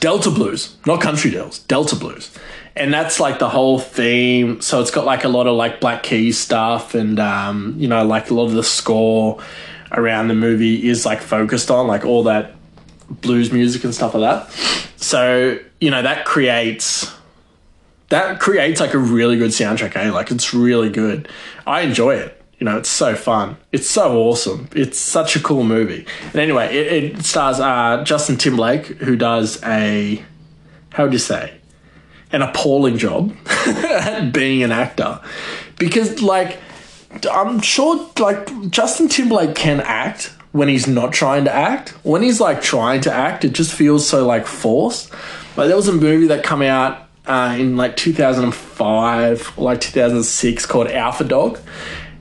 [0.00, 2.30] Delta blues, not country dells, Delta blues.
[2.74, 4.60] And that's like the whole theme.
[4.60, 8.04] So it's got like a lot of like Black Keys stuff and um, you know,
[8.04, 9.40] like a lot of the score
[9.94, 12.54] around the movie is like focused on like all that
[13.08, 14.50] blues music and stuff like that.
[14.96, 17.12] So, you know, that creates
[18.10, 20.10] that creates like a really good soundtrack, eh?
[20.12, 21.28] Like it's really good.
[21.66, 22.40] I enjoy it.
[22.58, 23.56] You know, it's so fun.
[23.72, 24.68] It's so awesome.
[24.74, 26.06] It's such a cool movie.
[26.26, 30.24] And anyway, it, it stars uh, Justin Timberlake, who does a
[30.90, 31.54] how would you say
[32.30, 35.20] an appalling job at being an actor,
[35.78, 36.58] because like
[37.30, 41.90] I'm sure like Justin Timberlake can act when he's not trying to act.
[42.04, 45.12] When he's like trying to act, it just feels so like forced.
[45.56, 50.66] Like there was a movie that come out uh, in like 2005 or like 2006
[50.66, 51.58] called Alpha Dog.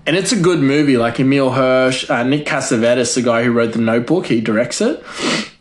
[0.06, 0.98] And it's a good movie.
[0.98, 5.04] Like Emile Hirsch, uh, Nick Cassavetes, the guy who wrote The Notebook, he directs it.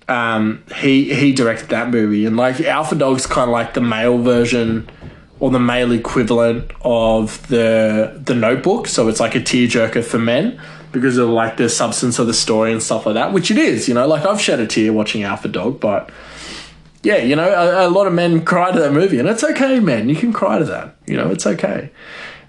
[0.09, 4.19] Um, he he directed that movie, and like Alpha Dog's kind of like the male
[4.19, 4.91] version
[5.43, 8.87] or the male equivalent of the the Notebook.
[8.87, 10.61] So it's like a tearjerker for men
[10.93, 13.33] because of like the substance of the story and stuff like that.
[13.33, 14.07] Which it is, you know.
[14.07, 16.11] Like I've shed a tear watching Alpha Dog, but
[17.03, 19.81] yeah, you know, a, a, lot of men cry to that movie, and it's okay,
[19.81, 20.09] man.
[20.09, 20.95] You can cry to that.
[21.07, 21.91] You know, it's okay.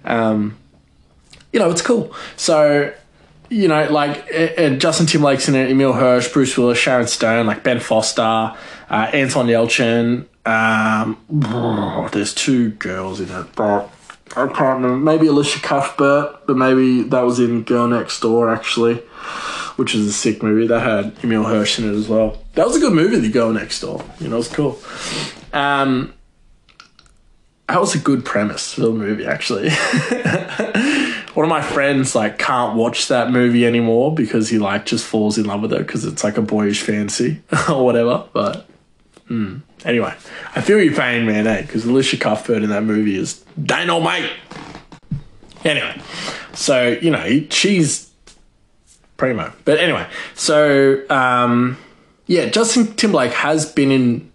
[0.06, 0.56] Um,
[1.52, 2.14] you know, it's cool.
[2.36, 2.94] So,
[3.50, 7.64] you know, like uh, Justin Timberlake's in it, Emile Hirsch, Bruce Willis, Sharon Stone, like
[7.64, 8.56] Ben Foster, uh,
[8.92, 10.28] Anton Yelchin.
[10.46, 11.18] Um,
[12.12, 13.60] there's two girls in it,
[14.36, 14.98] I can't remember.
[14.98, 19.02] Maybe Elisha Cuthbert, but maybe that was in Girl Next Door, actually
[19.76, 20.68] which is a sick movie.
[20.68, 22.38] That had Emile Hirsch in it as well.
[22.56, 24.04] That was a good movie, The Girl Next Door.
[24.20, 24.80] You know, it was cool.
[25.52, 26.14] Um,
[27.68, 29.70] that was a good premise for the movie, actually.
[31.34, 35.40] One of my friends like can't watch that movie anymore because he like just falls
[35.40, 38.26] in love with it because it's like a boyish fancy or whatever.
[38.34, 38.68] But
[39.28, 39.62] mm.
[39.86, 40.14] Anyway,
[40.56, 41.62] I feel your pain, man, eh?
[41.62, 44.32] Because Elisha Cuthbert in that movie is dynamite.
[45.64, 46.02] Anyway,
[46.54, 48.12] so you know she's
[49.18, 49.54] primo.
[49.64, 51.78] But anyway, so um,
[52.28, 54.32] yeah, Justin Timberlake has been in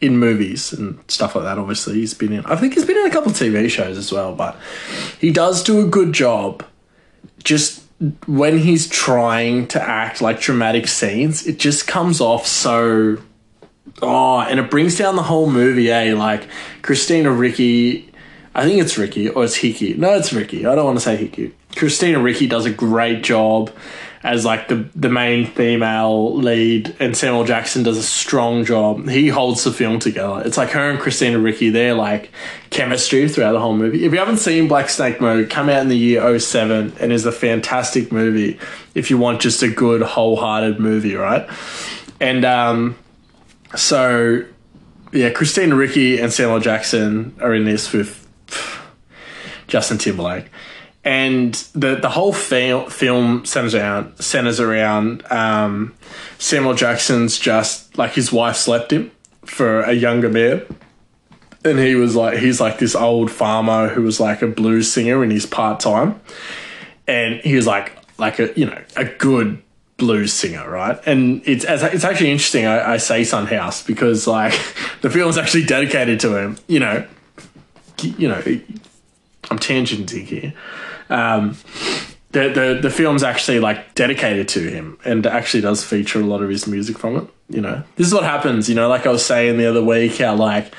[0.00, 1.58] in movies and stuff like that.
[1.58, 2.44] Obviously, he's been in.
[2.46, 4.34] I think he's been in a couple of TV shows as well.
[4.34, 4.56] But
[5.20, 6.64] he does do a good job.
[7.44, 7.82] Just
[8.26, 13.18] when he's trying to act like dramatic scenes, it just comes off so.
[14.02, 16.14] Oh, and it brings down the whole movie, eh?
[16.14, 16.48] Like
[16.82, 18.12] Christina Ricci,
[18.54, 19.94] I think it's Ricky or it's Hickey.
[19.94, 20.66] No, it's Ricky.
[20.66, 21.54] I don't want to say Hickey.
[21.76, 23.70] Christina Ricci does a great job
[24.24, 29.08] as like the the main female lead, and Samuel Jackson does a strong job.
[29.08, 30.42] He holds the film together.
[30.44, 31.70] It's like her and Christina Ricci.
[31.70, 32.30] They're like
[32.70, 34.04] chemistry throughout the whole movie.
[34.04, 37.24] If you haven't seen Black Snake Moan, come out in the year 07 and is
[37.24, 38.58] a fantastic movie.
[38.94, 41.48] If you want just a good wholehearted movie, right?
[42.20, 42.96] And um,
[43.76, 44.44] so
[45.12, 48.26] yeah, Christina Ricci and Samuel Jackson are in this with
[49.66, 50.46] Justin Timberlake.
[51.04, 55.94] And the the whole fa- film centers around centers around um,
[56.38, 59.10] Samuel Jackson's just like his wife slept him
[59.44, 60.64] for a younger man,
[61.64, 65.24] and he was like he's like this old farmer who was like a blues singer
[65.24, 66.20] in his part time,
[67.08, 69.60] and he was like like a you know a good
[70.02, 70.98] blues singer, right?
[71.06, 72.66] And it's it's actually interesting.
[72.66, 74.52] I, I say Son House because like
[75.00, 76.58] the film's actually dedicated to him.
[76.66, 77.06] You know,
[78.02, 78.42] you know,
[79.50, 80.52] I'm tangenting here
[81.12, 81.56] um,
[82.32, 86.42] the, the the film's actually like dedicated to him and actually does feature a lot
[86.42, 87.28] of his music from it.
[87.48, 88.68] You know, this is what happens.
[88.68, 90.74] You know, like I was saying the other week, how like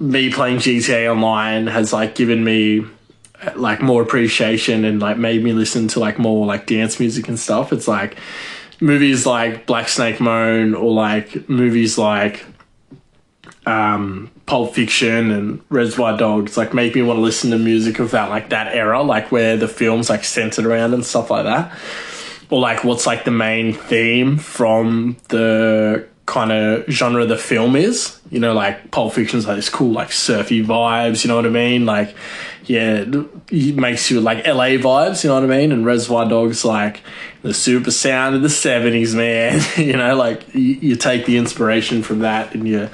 [0.00, 2.84] me playing GTA Online has like given me
[3.54, 7.38] like more appreciation and like made me listen to like more like dance music and
[7.38, 7.72] stuff.
[7.72, 8.16] It's like
[8.80, 12.44] movies like Black Snake Moan or like movies like
[13.66, 18.12] um, Pulp Fiction and Reservoir Dogs like make me want to listen to music of
[18.12, 21.76] that like that era, like where the film's like centered around and stuff like that.
[22.50, 28.20] Or like what's like the main theme from the kind of genre the film is.
[28.30, 31.24] You know, like Pulp Fiction's like this cool, like surfy vibes.
[31.24, 31.86] You know what I mean?
[31.86, 32.14] Like,
[32.68, 33.04] yeah,
[33.50, 35.24] it makes you like LA vibes.
[35.24, 35.72] You know what I mean?
[35.72, 37.00] And Reservoir Dogs like
[37.40, 39.62] the super sound of the seventies, man.
[39.78, 42.90] you know, like you, you, take the inspiration from that and you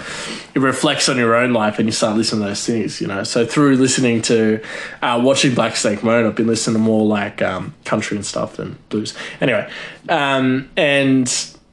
[0.54, 3.00] it reflects on your own life and you start listening to those things.
[3.00, 4.62] You know, so through listening to
[5.02, 8.56] uh, watching Black Snake Moan, I've been listening to more like um, country and stuff
[8.56, 9.12] than blues.
[9.40, 9.68] Anyway,
[10.08, 11.28] um, and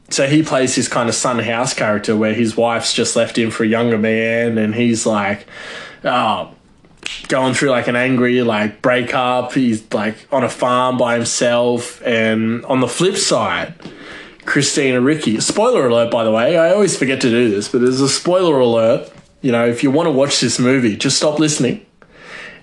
[0.10, 3.52] so he plays his kind of Son House character where his wife's just left him
[3.52, 5.46] for a younger man and he's like
[6.04, 6.52] oh
[7.28, 12.64] going through like an angry like breakup he's like on a farm by himself and
[12.66, 13.74] on the flip side
[14.46, 18.02] christina ricci spoiler alert by the way i always forget to do this but there's
[18.02, 19.12] a spoiler alert
[19.42, 21.86] you know if you want to watch this movie just stop listening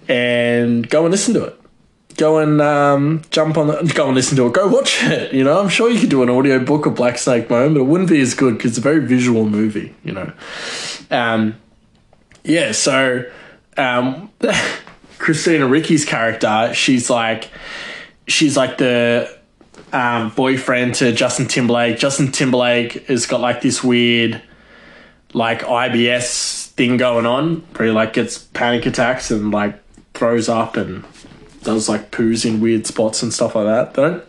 [0.09, 1.59] and go and listen to it
[2.19, 4.53] go and um, jump on the, go and listen to it.
[4.53, 5.33] Go watch it.
[5.33, 7.81] You know, I'm sure you could do an audio book of Black Snake Moan, but
[7.81, 9.95] it wouldn't be as good because it's a very visual movie.
[10.05, 10.33] You know,
[11.11, 11.59] um,
[12.45, 12.73] yeah.
[12.73, 13.25] So
[13.79, 14.31] um,
[15.19, 17.51] Christina Ricci's character, she's like,
[18.27, 19.37] she's like the
[19.93, 21.99] um, boyfriend to Justin Timberlake.
[21.99, 24.43] Justin Timberlake has got like this weird,
[25.33, 29.79] like IBS thing going on, where he like gets panic attacks and like
[30.15, 31.05] throws up and
[31.63, 33.95] does like poos in weird spots and stuff like that.
[33.95, 34.25] They don't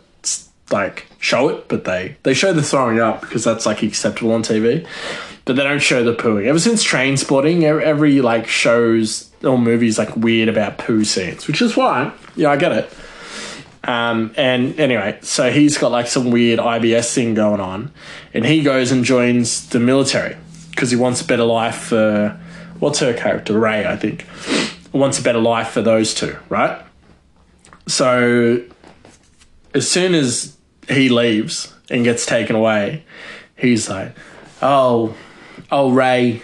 [0.71, 4.43] like show it, but they they show the throwing up because that's like acceptable on
[4.43, 4.85] TV.
[5.45, 6.45] But they don't show the pooing.
[6.45, 11.73] Ever since Trainspotting, every like shows or movies like weird about poo scenes, which is
[11.73, 12.11] fine.
[12.35, 12.93] Yeah, I get it.
[13.83, 17.91] Um, and anyway, so he's got like some weird IBS thing going on,
[18.33, 20.35] and he goes and joins the military
[20.71, 22.39] because he wants a better life for
[22.79, 24.25] what's her character Ray, I think,
[24.91, 26.81] wants a better life for those two, right?
[27.87, 28.63] So
[29.73, 33.05] as soon as he leaves and gets taken away,
[33.55, 34.15] he's like,
[34.61, 35.15] "Oh,
[35.71, 36.43] oh Ray,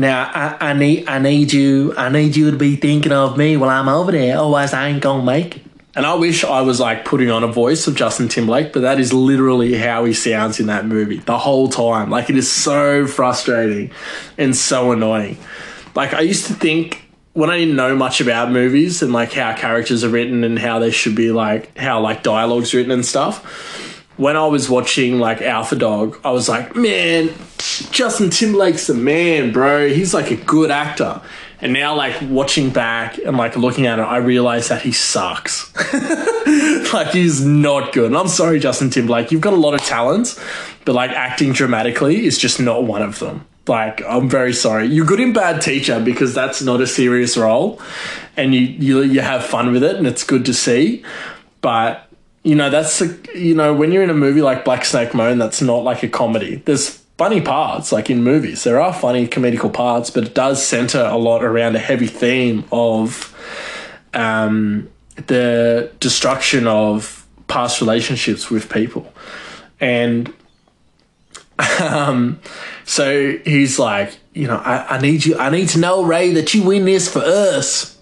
[0.00, 3.56] now I, I need I need you I need you to be thinking of me
[3.56, 5.62] while I'm over there, otherwise I ain't gonna make it."
[5.94, 9.00] And I wish I was like putting on a voice of Justin Timberlake, but that
[9.00, 12.10] is literally how he sounds in that movie the whole time.
[12.10, 13.90] Like it is so frustrating
[14.38, 15.36] and so annoying.
[15.94, 19.54] Like I used to think when I didn't know much about movies and like how
[19.54, 23.89] characters are written and how they should be like how like dialogue's written and stuff.
[24.16, 27.30] When I was watching like Alpha Dog, I was like, man,
[27.90, 29.88] Justin Timberlake's the man, bro.
[29.88, 31.22] He's like a good actor.
[31.62, 35.74] And now, like watching back and like looking at it, I realize that he sucks.
[36.92, 38.06] like he's not good.
[38.06, 39.30] And I'm sorry, Justin Timberlake.
[39.30, 40.42] You've got a lot of talents,
[40.84, 43.46] but like acting dramatically is just not one of them.
[43.66, 44.86] Like, I'm very sorry.
[44.86, 47.80] You're good in Bad Teacher because that's not a serious role,
[48.36, 51.04] and you you you have fun with it, and it's good to see.
[51.60, 52.09] But
[52.42, 55.38] you know, that's a, you know when you're in a movie like Black Snake Moan,
[55.38, 56.56] that's not like a comedy.
[56.64, 58.64] There's funny parts like in movies.
[58.64, 62.64] There are funny comedical parts, but it does center a lot around a heavy theme
[62.72, 63.36] of
[64.14, 64.88] um,
[65.26, 69.12] the destruction of past relationships with people,
[69.78, 70.32] and
[71.80, 72.40] um,
[72.84, 76.54] so he's like, you know, I, I need you, I need to know, Ray, that
[76.54, 77.98] you win this for us.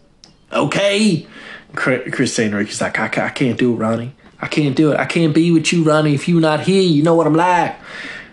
[0.52, 1.26] Okay.
[1.74, 4.14] Christine Ricci's like, I, I can't do it, Ronnie.
[4.40, 4.98] I can't do it.
[4.98, 6.82] I can't be with you, Ronnie, if you're not here.
[6.82, 7.76] You know what I'm like.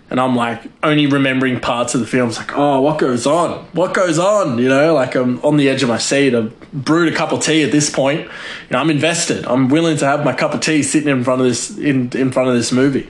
[0.09, 2.29] And I'm like, only remembering parts of the film.
[2.29, 3.65] It's like, oh, what goes on?
[3.73, 4.59] What goes on?
[4.59, 6.35] You know, like I'm on the edge of my seat.
[6.35, 8.21] I've brewed a cup of tea at this point.
[8.21, 8.29] You
[8.71, 9.45] know, I'm invested.
[9.45, 12.31] I'm willing to have my cup of tea sitting in front of this in, in
[12.31, 13.09] front of this movie.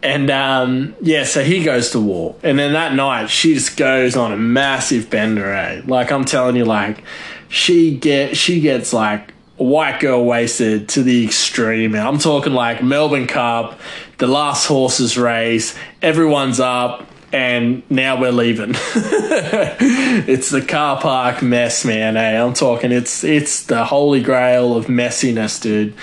[0.00, 2.36] And um, yeah, so he goes to war.
[2.44, 5.82] And then that night, she just goes on a massive bender, eh?
[5.84, 7.02] Like, I'm telling you, like,
[7.48, 11.94] she get she gets like white girl wasted to the extreme.
[11.94, 13.78] I'm talking like Melbourne Cup,
[14.18, 18.70] the last horses race, everyone's up, and now we're leaving.
[18.74, 22.16] it's the car park mess, man.
[22.16, 22.42] Eh?
[22.42, 25.94] I'm talking it's it's the holy grail of messiness, dude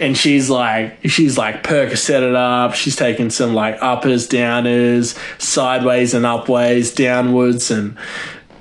[0.00, 2.74] and she's like she's like Percocet it up.
[2.74, 7.96] She's taking some like uppers, downers, sideways and upways, downwards and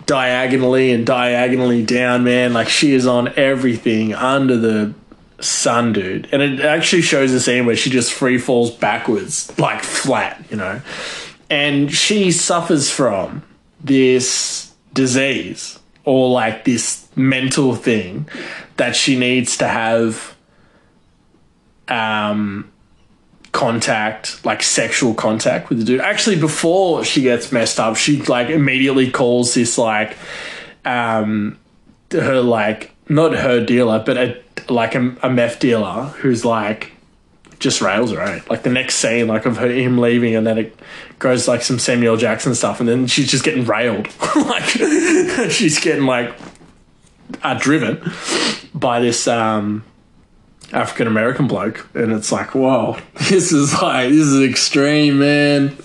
[0.09, 2.51] diagonally and diagonally down, man.
[2.51, 4.95] Like she is on everything under the
[5.39, 6.27] sun, dude.
[6.31, 10.57] And it actually shows a scene where she just free falls backwards, like flat, you
[10.57, 10.81] know.
[11.51, 13.43] And she suffers from
[13.81, 18.27] this disease or like this mental thing
[18.77, 20.35] that she needs to have
[21.87, 22.71] um,
[23.51, 26.01] contact, like sexual contact with the dude.
[26.01, 30.17] Actually, before she gets messed up, she like immediately calls this like
[30.85, 31.57] um,
[32.11, 36.93] her like not her dealer, but a like a, a meth dealer who's like
[37.59, 38.41] just rails her.
[38.49, 40.79] Like the next scene, like of her, him leaving, and then it
[41.19, 44.07] goes like some Samuel Jackson stuff, and then she's just getting railed.
[44.35, 44.63] like
[45.49, 46.33] she's getting like
[47.43, 48.01] uh, driven
[48.73, 49.83] by this um,
[50.71, 52.99] African American bloke, and it's like, whoa,
[53.29, 55.75] this is like this is extreme, man.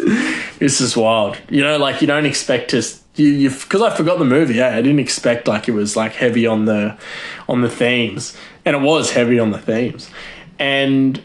[0.59, 1.39] This is wild.
[1.49, 2.82] You know, like you don't expect to
[3.16, 4.55] you because I forgot the movie.
[4.55, 6.99] Yeah, I didn't expect like it was like heavy on the
[7.49, 10.11] on the themes, and it was heavy on the themes,
[10.59, 11.22] and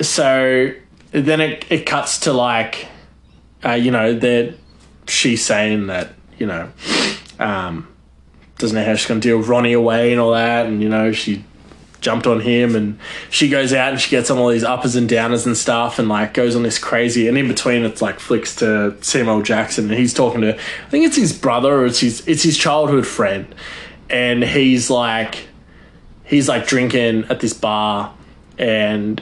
[0.00, 0.72] so
[1.12, 2.88] then it it cuts to like,
[3.64, 4.54] uh, you know, that
[5.06, 6.70] she's saying that you know,
[7.38, 7.88] um,
[8.58, 11.12] doesn't know how she's gonna deal with Ronnie away and all that, and you know
[11.12, 11.44] she
[12.04, 12.98] jumped on him and
[13.30, 16.08] she goes out and she gets on all these uppers and downers and stuff and
[16.08, 19.98] like goes on this crazy and in between it's like flicks to Samuel Jackson and
[19.98, 23.52] he's talking to I think it's his brother or it's his it's his childhood friend.
[24.10, 25.48] And he's like
[26.24, 28.14] he's like drinking at this bar
[28.58, 29.20] and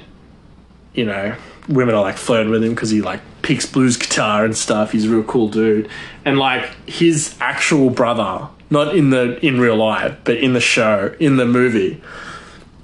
[0.92, 1.36] you know
[1.68, 4.90] women are like flirting with him because he like picks blues guitar and stuff.
[4.90, 5.88] He's a real cool dude.
[6.24, 11.14] And like his actual brother not in the in real life but in the show
[11.20, 12.00] in the movie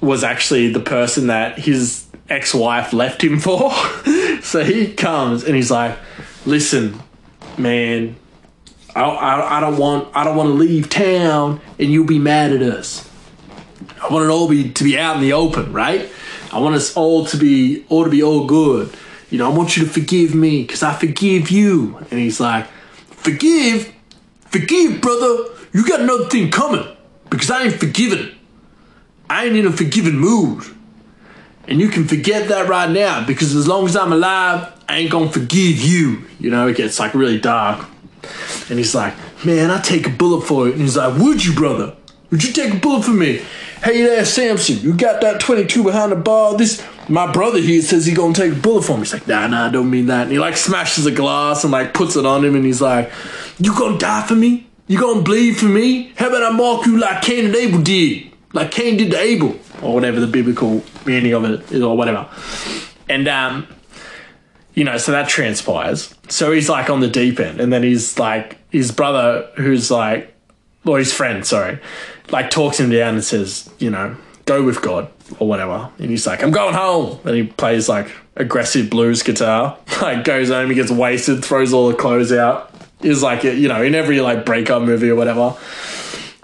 [0.00, 3.72] was actually the person that his ex-wife left him for.
[4.42, 5.96] so he comes and he's like,
[6.46, 7.00] "Listen,
[7.56, 8.16] man,
[8.94, 12.52] I, I, I don't want I don't want to leave town and you'll be mad
[12.52, 13.08] at us.
[14.02, 16.10] I want it all be to be out in the open, right?
[16.52, 18.94] I want us all to be all to be all good.
[19.30, 22.66] You know, I want you to forgive me because I forgive you." And he's like,
[23.10, 23.92] "Forgive,
[24.46, 25.44] forgive, brother.
[25.72, 26.86] You got another thing coming
[27.28, 28.37] because I ain't forgiven."
[29.30, 30.64] I ain't in a forgiving mood.
[31.66, 35.10] And you can forget that right now because as long as I'm alive, I ain't
[35.10, 36.24] gonna forgive you.
[36.40, 37.86] You know, it gets like really dark.
[38.70, 39.14] And he's like,
[39.44, 40.72] Man, I take a bullet for it.
[40.72, 41.94] And he's like, Would you, brother?
[42.30, 43.42] Would you take a bullet for me?
[43.82, 46.56] Hey there, Samson, you got that 22 behind the bar?
[46.56, 49.00] This my brother here says he gonna take a bullet for me.
[49.00, 50.22] He's like, nah, nah, I don't mean that.
[50.22, 53.12] And he like smashes a glass and like puts it on him and he's like,
[53.58, 54.66] You gonna die for me?
[54.86, 56.12] You gonna bleed for me?
[56.16, 58.27] How about I mark you like Cain and Abel did?
[58.58, 62.28] Like Cain did to Abel, or whatever the biblical meaning of it is, or whatever.
[63.08, 63.68] And um,
[64.74, 66.14] you know, so that transpires.
[66.28, 70.34] So he's like on the deep end, and then he's like his brother, who's like,
[70.84, 71.78] or his friend, sorry,
[72.30, 75.90] like talks him down and says, you know, go with God or whatever.
[75.98, 77.20] And he's like, I'm going home.
[77.24, 79.78] And he plays like aggressive blues guitar.
[79.98, 82.72] Like goes home, he gets wasted, throws all the clothes out.
[83.00, 85.56] Is like you know in every like breakup movie or whatever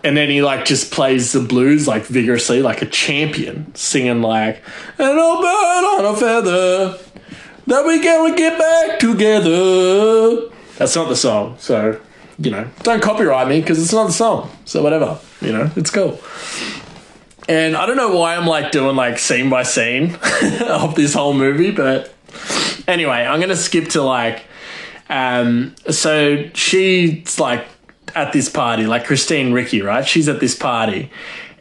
[0.05, 4.63] and then he like just plays the blues like vigorously like a champion singing like
[4.99, 6.99] an old bird on a feather.
[7.67, 10.51] That we can get back together.
[10.77, 11.99] That's not the song so
[12.39, 14.51] you know don't copyright me because it's not the song.
[14.67, 16.21] So whatever you know it's cool.
[17.49, 20.15] And i don't know why i'm like doing like scene by scene
[20.67, 22.15] of this whole movie but
[22.89, 24.45] anyway i'm gonna skip to like
[25.11, 27.67] um so she's like
[28.15, 30.07] at this party, like Christine Ricci, right?
[30.07, 31.11] She's at this party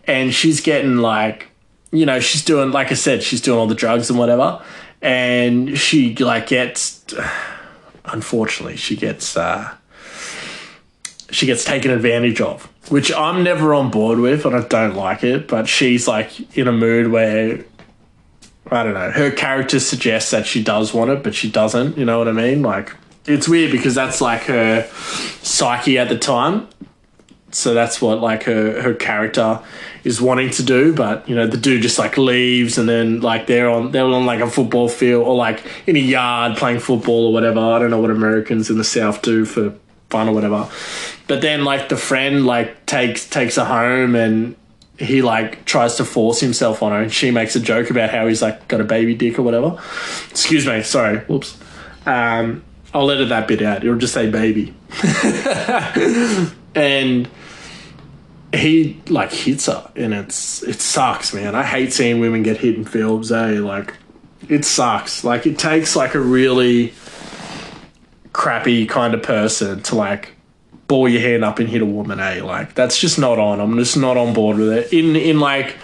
[0.06, 1.50] and she's getting like,
[1.92, 4.64] you know, she's doing, like I said, she's doing all the drugs and whatever.
[5.02, 7.04] And she like gets,
[8.06, 9.74] unfortunately, she gets, uh,
[11.30, 15.24] she gets taken advantage of, which I'm never on board with and I don't like
[15.24, 15.48] it.
[15.48, 17.64] But she's like in a mood where
[18.72, 19.12] I don't know.
[19.12, 21.98] Her character suggests that she does want it, but she doesn't.
[21.98, 22.62] You know what I mean?
[22.62, 22.92] Like,
[23.26, 24.88] it's weird because that's like her
[25.42, 26.68] psyche at the time.
[27.52, 29.60] So that's what like her her character
[30.04, 33.46] is wanting to do, but you know the dude just like leaves, and then like
[33.46, 37.28] they're on they're on like a football field or like in a yard playing football
[37.28, 37.60] or whatever.
[37.60, 39.76] I don't know what Americans in the South do for
[40.10, 40.70] fun or whatever.
[41.28, 44.56] But then like the friend like takes takes her home and
[44.98, 48.28] he like tries to force himself on her and she makes a joke about how
[48.28, 49.80] he's like got a baby dick or whatever.
[50.30, 51.20] Excuse me, sorry.
[51.20, 51.58] Whoops.
[52.06, 52.64] Um,
[52.94, 53.84] I'll edit that bit out.
[53.84, 54.74] It'll just say baby.
[56.76, 57.28] and
[58.54, 61.56] he like hits her and it's it sucks, man.
[61.56, 63.60] I hate seeing women get hit in films, eh?
[63.60, 63.96] Like
[64.48, 65.24] it sucks.
[65.24, 66.94] Like it takes like a really
[68.32, 70.34] crappy kind of person to like
[70.88, 72.44] ball your hand up and hit a woman, eh?
[72.44, 73.60] Like that's just not on.
[73.60, 74.94] I'm just not on board with it.
[74.94, 75.78] In in like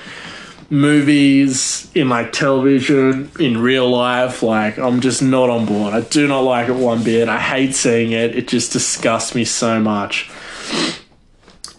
[0.69, 4.43] movies, in like television, in real life.
[4.43, 5.93] Like, I'm just not on board.
[5.93, 7.27] I do not like it one bit.
[7.27, 8.35] I hate seeing it.
[8.35, 10.29] It just disgusts me so much.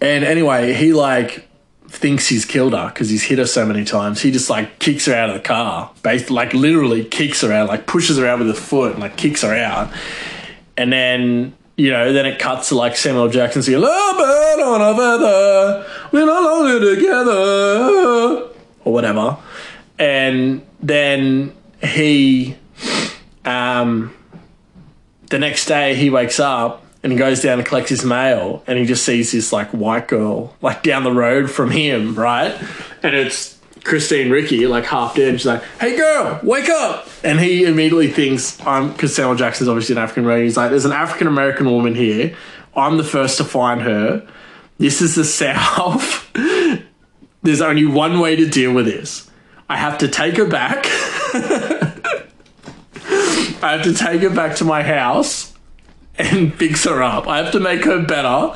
[0.01, 1.47] And anyway, he like
[1.89, 4.23] thinks he's killed her because he's hit her so many times.
[4.23, 7.69] He just like kicks her out of the car, based like literally kicks her out,
[7.69, 9.93] like pushes her out with his foot and like kicks her out.
[10.77, 14.97] And then you know, then it cuts to like Samuel Jackson saying, "Love on a
[14.97, 18.50] feather, we're no longer together."
[18.85, 19.37] Or whatever.
[19.99, 22.57] And then he,
[23.45, 24.15] um,
[25.29, 28.79] the next day he wakes up and he goes down and collects his mail and
[28.79, 32.59] he just sees this like white girl like down the road from him, right?
[33.03, 35.35] And it's Christine Ricky like half dead.
[35.35, 39.95] She's like, "Hey girl, wake up!" And he immediately thinks, "I'm," because Samuel Jackson's obviously
[39.95, 40.45] an African American.
[40.45, 42.37] He's like, "There's an African American woman here.
[42.77, 44.27] I'm the first to find her.
[44.79, 46.31] This is the South.
[47.43, 49.31] There's only one way to deal with this.
[49.69, 50.87] I have to take her back."
[53.63, 55.53] I have to take her back to my house
[56.17, 57.27] and fix her up.
[57.27, 58.55] I have to make her better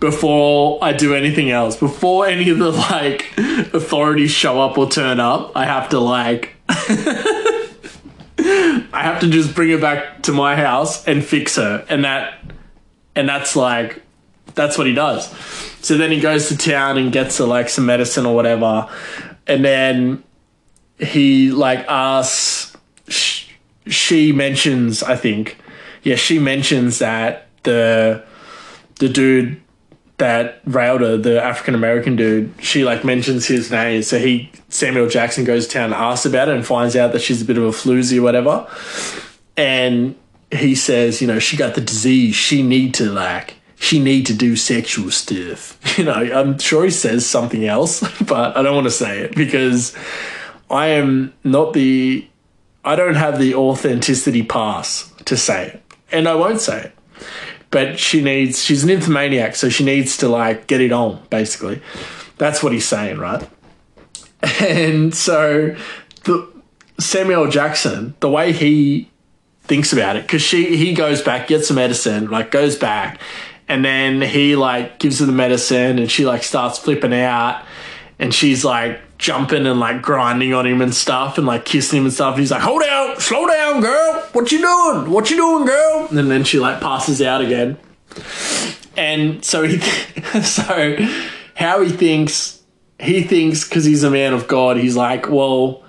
[0.00, 1.76] before I do anything else.
[1.76, 6.54] Before any of the like authorities show up or turn up, I have to like
[6.68, 7.68] I
[8.92, 11.84] have to just bring her back to my house and fix her.
[11.88, 12.38] And that
[13.14, 14.02] and that's like
[14.54, 15.28] that's what he does.
[15.86, 18.88] So then he goes to town and gets like some medicine or whatever.
[19.46, 20.24] And then
[20.98, 22.76] he like asks
[23.06, 23.50] sh-
[23.86, 25.58] she mentions I think
[26.02, 28.24] yeah, she mentions that the
[28.96, 29.62] the dude
[30.16, 34.02] that railed her, the African American dude, she like mentions his name.
[34.02, 37.20] So he Samuel Jackson goes to town and asks about it and finds out that
[37.20, 38.66] she's a bit of a floozy or whatever.
[39.56, 40.16] And
[40.50, 42.34] he says, you know, she got the disease.
[42.34, 45.78] She need to like she need to do sexual stuff.
[45.98, 49.34] You know, I'm sure he says something else, but I don't want to say it
[49.34, 49.96] because
[50.70, 52.28] I am not the
[52.84, 55.82] I don't have the authenticity pass to say it.
[56.12, 56.92] And I won't say it.
[57.70, 61.80] But she needs she's an nymphomaniac, so she needs to like get it on, basically.
[62.38, 63.48] That's what he's saying, right?
[64.60, 65.74] And so
[66.24, 66.48] the
[67.00, 69.10] Samuel Jackson, the way he
[69.64, 73.20] thinks about it, because she he goes back, gets the medicine, like goes back,
[73.68, 77.64] and then he like gives her the medicine and she like starts flipping out
[78.18, 82.04] and she's like jumping and like grinding on him and stuff and like kissing him
[82.04, 82.34] and stuff.
[82.34, 84.28] And he's like, "Hold out, slow down, girl.
[84.32, 85.10] What you doing?
[85.10, 87.78] What you doing, girl?" And then she like passes out again.
[88.96, 89.78] And so he,
[90.42, 90.96] so
[91.54, 92.62] how he thinks,
[92.98, 95.82] he thinks because he's a man of God, he's like, well,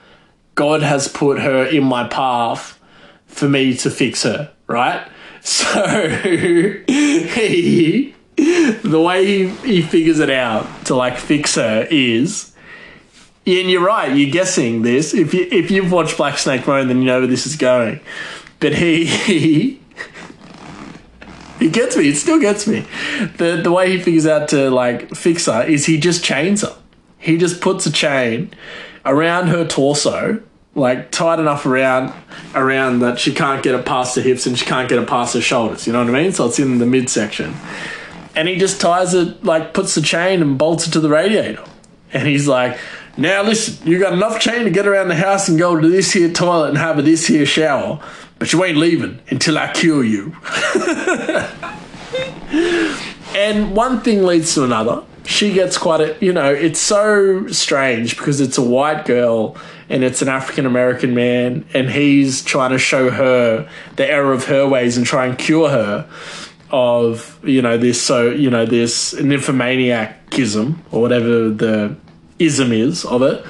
[0.56, 2.80] God has put her in my path
[3.28, 5.08] for me to fix her, right?
[5.48, 12.54] So he, the way he, he figures it out to like fix her is
[13.46, 14.14] and you're right.
[14.14, 15.14] You're guessing this.
[15.14, 18.02] If you if you've watched Black Snake Moan, then you know where this is going.
[18.60, 19.80] But he he
[21.62, 22.10] it gets me.
[22.10, 22.86] It still gets me.
[23.38, 26.76] The the way he figures out to like fix her is he just chains her.
[27.20, 28.54] He just puts a chain
[29.06, 30.44] around her torso,
[30.78, 32.14] like tight enough around
[32.54, 35.34] around that she can't get it past her hips and she can't get it past
[35.34, 35.88] her shoulders.
[35.88, 36.32] You know what I mean?
[36.32, 37.56] So it's in the midsection.
[38.36, 41.64] And he just ties it, like puts the chain and bolts it to the radiator.
[42.14, 42.78] And he's like,
[43.18, 46.14] now listen, you got enough chain to get around the house and go to this
[46.14, 48.00] here toilet and have a this here shower,
[48.38, 50.36] but you ain't leaving until I kill you.
[53.36, 55.04] and one thing leads to another.
[55.28, 59.58] She gets quite a, you know, it's so strange because it's a white girl
[59.90, 64.46] and it's an African American man, and he's trying to show her the error of
[64.46, 66.10] her ways and try and cure her
[66.72, 71.96] of, you know, this, so, you know, this nymphomaniacism or whatever the
[72.40, 73.46] ism is of it.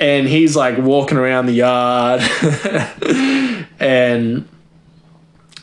[0.00, 2.20] And he's like walking around the yard
[3.80, 4.46] and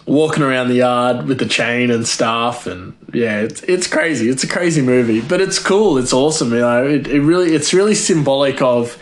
[0.05, 4.29] walking around the yard with the chain and stuff and yeah it's, it's crazy.
[4.29, 5.97] It's a crazy movie but it's cool.
[5.97, 6.85] It's awesome you know.
[6.85, 8.97] It, it really it's really symbolic of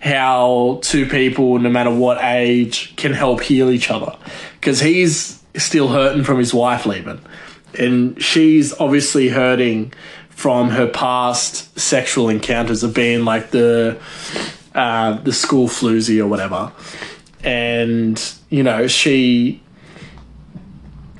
[0.00, 4.16] how two people no matter what age can help heal each other.
[4.60, 7.20] Because he's still hurting from his wife leaving.
[7.78, 9.92] And she's obviously hurting
[10.34, 13.98] from her past sexual encounters of being like the
[14.74, 16.72] uh, the school floozy or whatever,
[17.44, 19.62] and you know she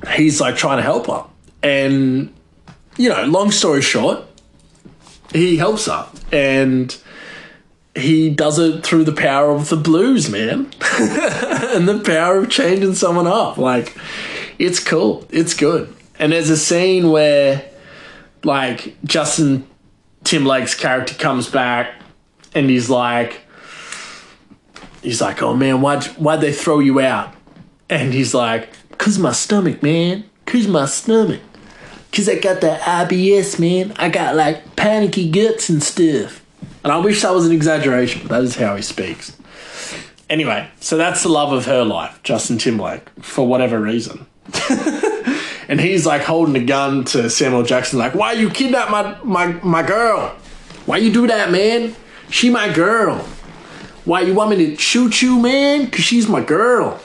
[0.08, 1.24] he's like trying to help her,
[1.62, 2.32] and
[2.96, 4.24] you know, long story short,
[5.32, 6.96] he helps her, and
[7.94, 10.60] he does it through the power of the blues, man,
[11.00, 13.56] and the power of changing someone up.
[13.56, 13.96] Like,
[14.58, 17.70] it's cool, it's good, and there's a scene where
[18.44, 19.66] like Justin
[20.22, 21.94] Timberlake's character comes back
[22.54, 23.40] and he's like
[25.02, 27.34] he's like, "Oh man, why'd why'd they throw you out?"
[27.90, 30.24] And he's like, "Cause my stomach, man.
[30.46, 31.40] Cause my stomach.
[32.12, 33.92] Cause I got that IBS, man.
[33.96, 36.44] I got like panicky guts and stuff."
[36.82, 39.36] And I wish that was an exaggeration, but that is how he speaks.
[40.28, 44.26] Anyway, so that's the love of her life, Justin Timberlake, for whatever reason.
[45.68, 49.46] and he's like holding a gun to Samuel Jackson, like, "Why you kidnap my my
[49.62, 50.36] my girl?
[50.86, 51.94] Why you do that, man?
[52.30, 53.18] She my girl.
[54.04, 55.90] Why you want me to shoot you, man?
[55.90, 57.00] Cause she's my girl.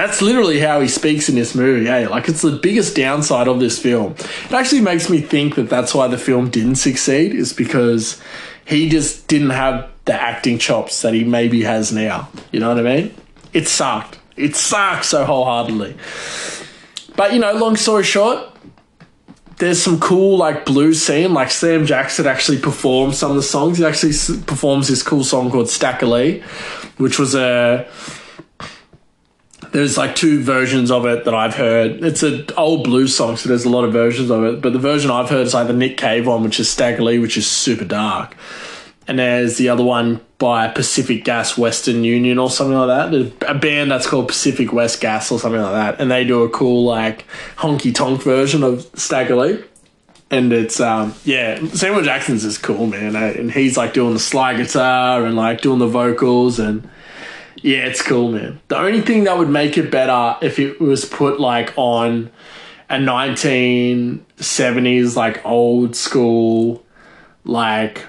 [0.00, 2.06] That's literally how he speaks in this movie, hey?
[2.06, 4.12] Like, it's the biggest downside of this film.
[4.12, 8.18] It actually makes me think that that's why the film didn't succeed, is because
[8.64, 12.30] he just didn't have the acting chops that he maybe has now.
[12.50, 13.14] You know what I mean?
[13.52, 14.18] It sucked.
[14.38, 15.94] It sucked so wholeheartedly.
[17.14, 18.48] But, you know, long story short,
[19.58, 21.34] there's some cool like blues scene.
[21.34, 23.76] Like Sam Jackson actually performs some of the songs.
[23.76, 26.40] He actually performs this cool song called Stack Lee,
[26.96, 27.86] which was a.
[29.72, 32.02] There's like two versions of it that I've heard.
[32.04, 34.60] It's an old blues song, so there's a lot of versions of it.
[34.60, 37.18] But the version I've heard is like the Nick Cave one, which is Stagger Lee,
[37.18, 38.36] which is super dark.
[39.06, 43.10] And there's the other one by Pacific Gas Western Union or something like that.
[43.10, 46.00] There's a band that's called Pacific West Gas or something like that.
[46.00, 49.64] And they do a cool like honky tonk version of Stagger Lee.
[50.30, 53.16] And it's um yeah, Samuel Jackson's is cool, man.
[53.16, 56.88] And he's like doing the slide guitar and like doing the vocals and
[57.62, 58.60] yeah, it's cool, man.
[58.68, 62.30] The only thing that would make it better if it was put like on
[62.90, 66.84] a 1970s like old school
[67.44, 68.04] like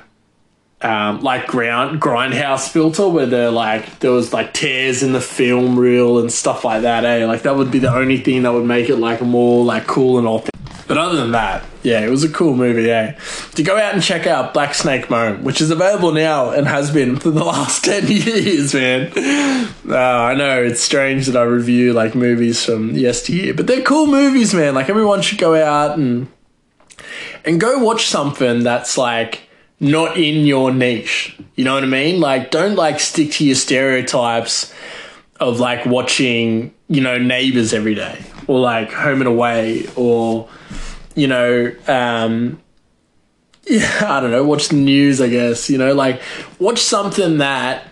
[0.82, 5.78] um, like ground grindhouse filter where they're like there was like tears in the film
[5.78, 8.66] reel and stuff like that eh like that would be the only thing that would
[8.66, 10.51] make it like more like cool and authentic
[10.92, 13.18] but other than that yeah it was a cool movie eh
[13.56, 16.92] to go out and check out black snake moan which is available now and has
[16.92, 19.10] been for the last 10 years man
[19.88, 24.06] uh, i know it's strange that i review like movies from yesteryear but they're cool
[24.06, 26.28] movies man like everyone should go out and
[27.46, 29.44] and go watch something that's like
[29.80, 31.36] not in your niche.
[31.56, 32.20] You know what I mean?
[32.20, 34.72] Like, don't like stick to your stereotypes
[35.40, 40.50] of like watching, you know, neighbors every day or like home and away or,
[41.16, 42.62] you know, um,
[43.64, 46.22] yeah, I don't know, watch the news, I guess, you know, like
[46.60, 47.88] watch something that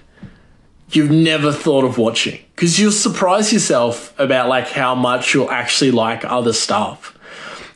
[0.92, 5.92] you've never thought of watching because you'll surprise yourself about like how much you'll actually
[5.92, 7.16] like other stuff.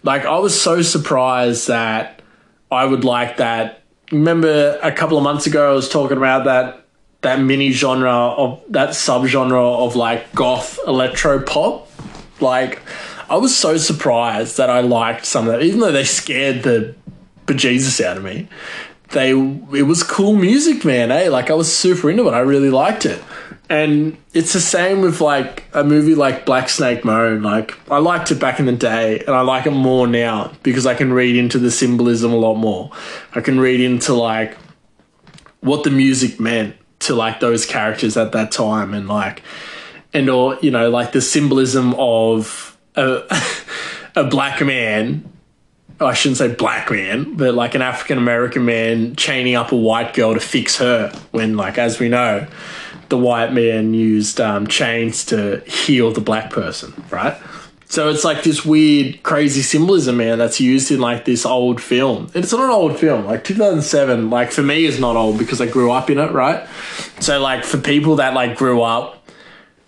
[0.06, 2.22] Like, I was so surprised that
[2.70, 6.86] I would like that remember a couple of months ago I was talking about that
[7.22, 11.90] that mini genre of that subgenre of like goth electro pop.
[12.40, 12.82] Like
[13.30, 16.96] I was so surprised that I liked some of that, even though they scared the
[17.46, 18.48] bejesus out of me.
[19.10, 21.12] They it was cool music, man.
[21.12, 21.30] Eh?
[21.30, 22.34] Like I was super into it.
[22.34, 23.22] I really liked it.
[23.70, 27.42] And it's the same with like a movie like Black Snake Moan.
[27.44, 30.86] Like I liked it back in the day, and I like it more now because
[30.86, 32.92] I can read into the symbolism a lot more.
[33.34, 34.58] I can read into like
[35.62, 39.44] what the music meant to like those characters at that time, and like
[40.14, 43.24] and or you know like the symbolism of a
[44.16, 45.30] a black man.
[46.00, 50.14] I shouldn't say black man, but like an African American man chaining up a white
[50.14, 51.14] girl to fix her.
[51.32, 52.48] When like as we know
[53.10, 57.38] the white man used um, chains to heal the black person, right?
[57.94, 62.32] So it's like this weird, crazy symbolism, man, that's used in like this old film.
[62.34, 65.62] And it's not an old film, like 2007, like for me is not old because
[65.62, 66.68] I grew up in it, right?
[67.20, 69.23] So like for people that like grew up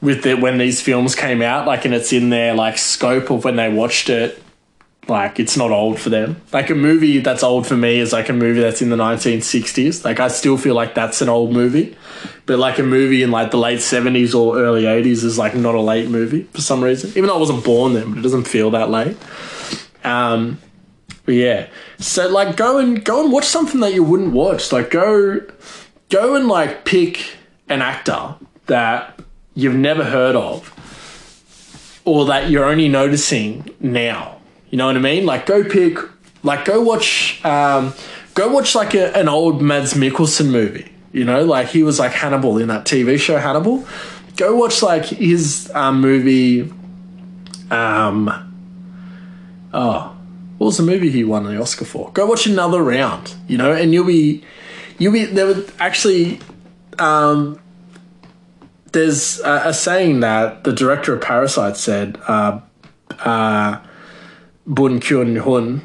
[0.01, 3.43] with it when these films came out, like and it's in their like scope of
[3.43, 4.41] when they watched it,
[5.07, 6.41] like it's not old for them.
[6.51, 10.03] Like a movie that's old for me is like a movie that's in the 1960s.
[10.03, 11.95] Like I still feel like that's an old movie.
[12.45, 15.75] But like a movie in like the late 70s or early 80s is like not
[15.75, 17.11] a late movie for some reason.
[17.11, 19.17] Even though I wasn't born then, but it doesn't feel that late.
[20.03, 20.59] Um
[21.25, 21.67] but yeah.
[21.99, 24.71] So like go and go and watch something that you wouldn't watch.
[24.71, 25.41] Like go
[26.09, 27.37] go and like pick
[27.67, 28.35] an actor
[28.67, 29.14] that
[29.55, 30.71] you've never heard of
[32.05, 34.39] or that you're only noticing now.
[34.69, 35.25] You know what I mean?
[35.25, 35.97] Like go pick
[36.43, 37.93] like go watch um
[38.33, 40.91] go watch like a, an old Mads Mikkelsen movie.
[41.11, 43.87] You know, like he was like Hannibal in that TV show Hannibal.
[44.35, 46.71] Go watch like his um, movie
[47.71, 48.29] um
[49.73, 50.15] oh
[50.57, 52.11] what was the movie he won the Oscar for?
[52.11, 54.43] Go watch another round, you know, and you'll be
[54.97, 56.39] you'll be there would actually
[56.99, 57.59] um
[58.95, 62.61] there's a, saying that the director of Parasite said, uh,
[63.19, 63.79] uh,
[64.65, 65.81] Bun Kyun Hun.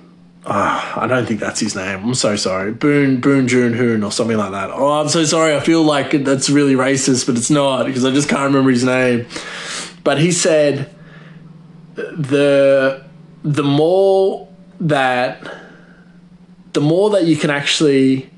[0.46, 2.02] Ah, I don't think that's his name.
[2.02, 2.72] I'm so sorry.
[2.72, 4.70] Boon Boon Jun Hoon or something like that.
[4.70, 5.54] Oh, I'm so sorry.
[5.54, 8.84] I feel like that's really racist, but it's not because I just can't remember his
[8.84, 9.26] name.
[10.02, 10.94] But he said
[11.94, 13.04] the
[13.42, 14.48] the more
[14.80, 15.46] that
[16.72, 18.29] the more that you can actually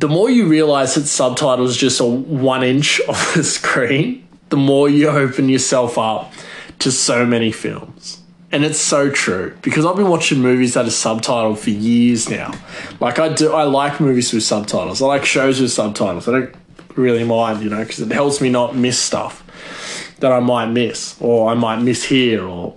[0.00, 4.88] the more you realize that subtitles just a one inch of the screen, the more
[4.88, 6.32] you open yourself up
[6.80, 8.16] to so many films.
[8.52, 12.52] And it's so true because I've been watching movies that are subtitled for years now.
[12.98, 15.00] Like I do, I like movies with subtitles.
[15.00, 16.26] I like shows with subtitles.
[16.26, 16.54] I don't
[16.96, 19.44] really mind, you know, because it helps me not miss stuff
[20.18, 22.76] that I might miss or I might miss here or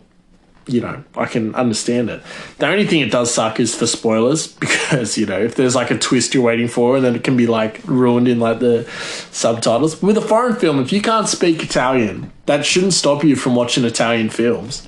[0.67, 2.21] you know, I can understand it.
[2.57, 5.91] The only thing it does suck is for spoilers because, you know, if there's like
[5.91, 8.89] a twist you're waiting for and then it can be like ruined in like the
[9.31, 10.01] subtitles.
[10.01, 13.83] With a foreign film, if you can't speak Italian, that shouldn't stop you from watching
[13.83, 14.87] Italian films.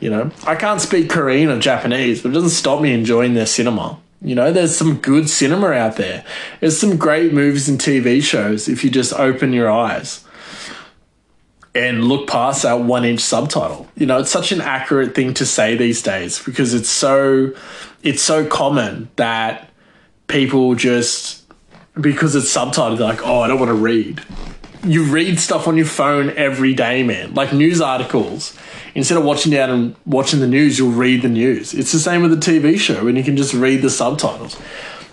[0.00, 3.46] You know, I can't speak Korean or Japanese, but it doesn't stop me enjoying their
[3.46, 3.98] cinema.
[4.20, 6.24] You know, there's some good cinema out there.
[6.60, 10.25] There's some great movies and TV shows if you just open your eyes
[11.76, 13.86] and look past that one inch subtitle.
[13.96, 17.54] You know, it's such an accurate thing to say these days because it's so
[18.02, 19.68] it's so common that
[20.26, 21.44] people just
[22.00, 24.22] because it's subtitled, like, oh, I don't want to read.
[24.84, 27.34] You read stuff on your phone every day, man.
[27.34, 28.56] Like news articles.
[28.94, 31.74] Instead of watching down and watching the news, you'll read the news.
[31.74, 34.58] It's the same with the TV show, and you can just read the subtitles.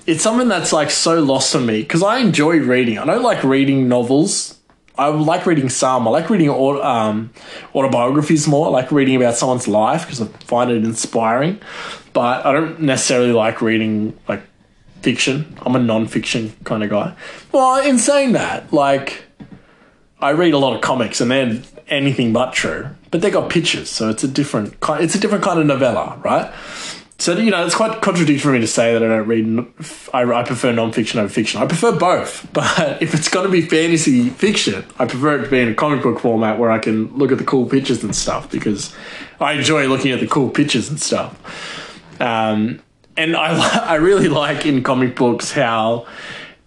[0.06, 2.98] It's something that's like so lost on me because I enjoy reading.
[2.98, 4.60] I don't like reading novels
[4.98, 6.08] I like reading some.
[6.08, 7.32] I like reading um,
[7.74, 8.68] autobiographies more.
[8.68, 11.60] I like reading about someone's life because I find it inspiring.
[12.14, 14.44] But I don't necessarily like reading like
[15.02, 15.58] fiction.
[15.62, 17.16] I'm a non-fiction kind of guy.
[17.52, 19.24] Well, in saying that, like
[20.20, 22.88] I read a lot of comics and they're anything but true.
[23.12, 25.04] But they got pictures, so it's a different kind.
[25.04, 26.52] It's a different kind of novella, right?
[27.24, 29.66] So you know, it's quite contradictory for me to say that I don't read.
[30.14, 31.62] I, I prefer non-fiction over fiction.
[31.62, 35.50] I prefer both, but if it's going to be fantasy fiction, I prefer it to
[35.50, 38.14] be in a comic book format where I can look at the cool pictures and
[38.14, 38.94] stuff because
[39.40, 41.40] I enjoy looking at the cool pictures and stuff.
[42.20, 42.82] Um,
[43.16, 46.06] and I I really like in comic books how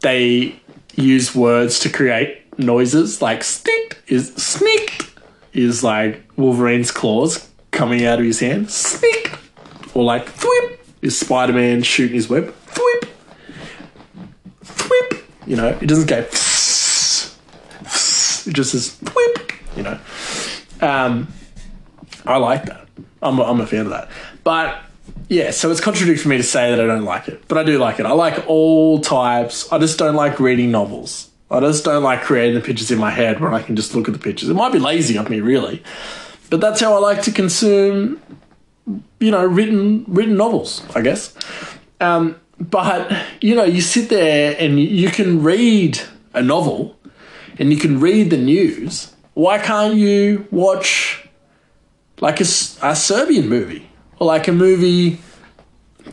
[0.00, 0.58] they
[0.94, 5.06] use words to create noises like sneak is sneak
[5.52, 8.70] is like Wolverine's claws coming out of his hand.
[8.70, 9.15] Sneak
[9.96, 12.54] or like thwip is Spider Man shooting his web.
[12.66, 13.08] Thwip,
[14.62, 15.22] thwip.
[15.46, 16.18] You know, it doesn't go.
[16.18, 16.28] it
[18.52, 19.52] just says thwip.
[19.74, 19.98] You know,
[20.82, 21.28] um,
[22.26, 22.86] I like that.
[23.22, 24.10] I'm a, I'm a fan of that.
[24.44, 24.82] But
[25.28, 27.64] yeah, so it's contradictory for me to say that I don't like it, but I
[27.64, 28.04] do like it.
[28.04, 29.72] I like all types.
[29.72, 31.30] I just don't like reading novels.
[31.50, 34.08] I just don't like creating the pictures in my head where I can just look
[34.08, 34.50] at the pictures.
[34.50, 35.82] It might be lazy of me, really,
[36.50, 38.20] but that's how I like to consume
[39.20, 41.34] you know, written written novels, I guess.
[42.00, 46.00] Um, but you know, you sit there and you can read
[46.34, 46.96] a novel,
[47.58, 49.12] and you can read the news.
[49.34, 51.28] Why can't you watch
[52.20, 52.44] like a,
[52.82, 53.88] a Serbian movie
[54.18, 55.20] or like a movie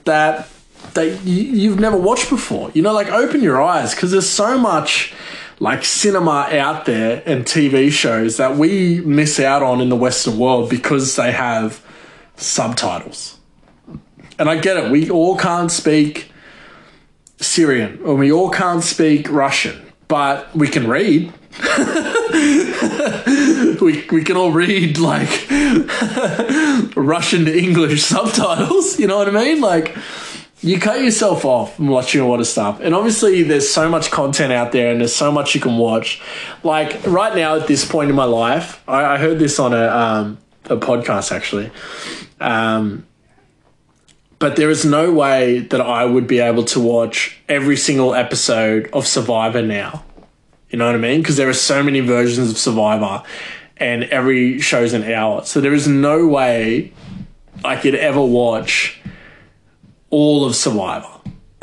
[0.04, 0.50] that
[0.94, 2.72] that you've never watched before?
[2.74, 5.14] You know, like open your eyes because there's so much
[5.60, 10.38] like cinema out there and TV shows that we miss out on in the Western
[10.38, 11.83] world because they have
[12.44, 13.40] subtitles.
[14.40, 16.32] And I get it, we all can't speak
[17.40, 21.32] Syrian or we all can't speak Russian, but we can read.
[23.82, 25.48] we, we can all read like
[26.96, 29.62] Russian to English subtitles, you know what I mean?
[29.62, 29.96] Like,
[30.62, 32.80] you cut yourself off from watching a lot of stuff.
[32.80, 36.22] And obviously, there's so much content out there and there's so much you can watch.
[36.64, 39.88] Like, right now, at this point in my life, I, I heard this on a,
[39.88, 41.72] um, a podcast actually.
[42.40, 43.06] Um,
[44.40, 48.90] but there is no way that I would be able to watch every single episode
[48.92, 50.04] of Survivor now.
[50.70, 51.22] You know what I mean?
[51.22, 53.24] Because there are so many versions of Survivor
[53.78, 55.46] and every show's an hour.
[55.46, 56.92] So there is no way
[57.64, 59.00] I could ever watch
[60.10, 61.13] all of Survivor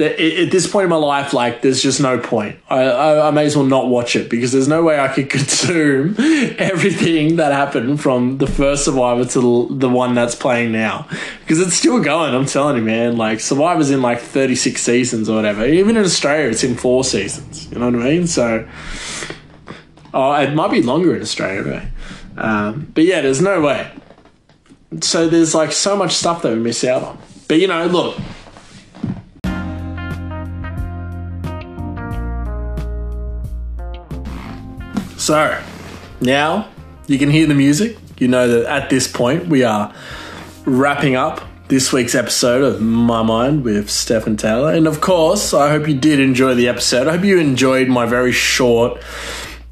[0.00, 2.58] at this point in my life, like, there's just no point.
[2.68, 5.28] I, I, I, may as well not watch it because there's no way I could
[5.30, 6.14] consume
[6.58, 11.06] everything that happened from the first Survivor to the, the one that's playing now.
[11.40, 13.16] Because it's still going, I'm telling you, man.
[13.16, 15.66] Like, Survivor's in like 36 seasons or whatever.
[15.66, 17.70] Even in Australia, it's in four seasons.
[17.70, 18.26] You know what I mean?
[18.26, 18.68] So,
[20.14, 21.90] oh, it might be longer in Australia,
[22.36, 23.90] um, but yeah, there's no way.
[25.00, 27.18] So, there's like so much stuff that we miss out on.
[27.48, 28.16] But, you know, look
[35.30, 35.62] So,
[36.20, 36.68] now
[37.06, 37.96] you can hear the music.
[38.18, 39.94] You know that at this point we are
[40.64, 44.72] wrapping up this week's episode of My Mind with Stefan Taylor.
[44.72, 47.06] And of course, I hope you did enjoy the episode.
[47.06, 49.00] I hope you enjoyed my very short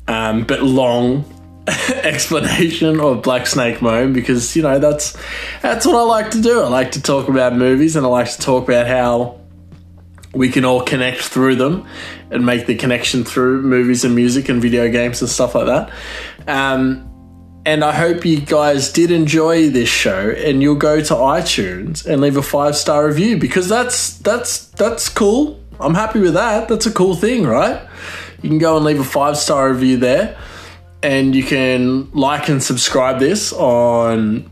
[0.07, 1.25] um, but long
[1.67, 5.17] explanation of Black Snake Moan because you know that's
[5.61, 6.61] that's what I like to do.
[6.61, 9.38] I like to talk about movies and I like to talk about how
[10.35, 11.87] we can all connect through them
[12.31, 15.91] and make the connection through movies and music and video games and stuff like that.
[16.47, 17.05] Um,
[17.65, 22.21] and I hope you guys did enjoy this show and you'll go to iTunes and
[22.21, 25.61] leave a five star review because that's that's that's cool.
[25.81, 26.69] I'm happy with that.
[26.69, 27.87] That's a cool thing, right?
[28.43, 30.39] you can go and leave a five star review there.
[31.03, 34.51] And you can like and subscribe this on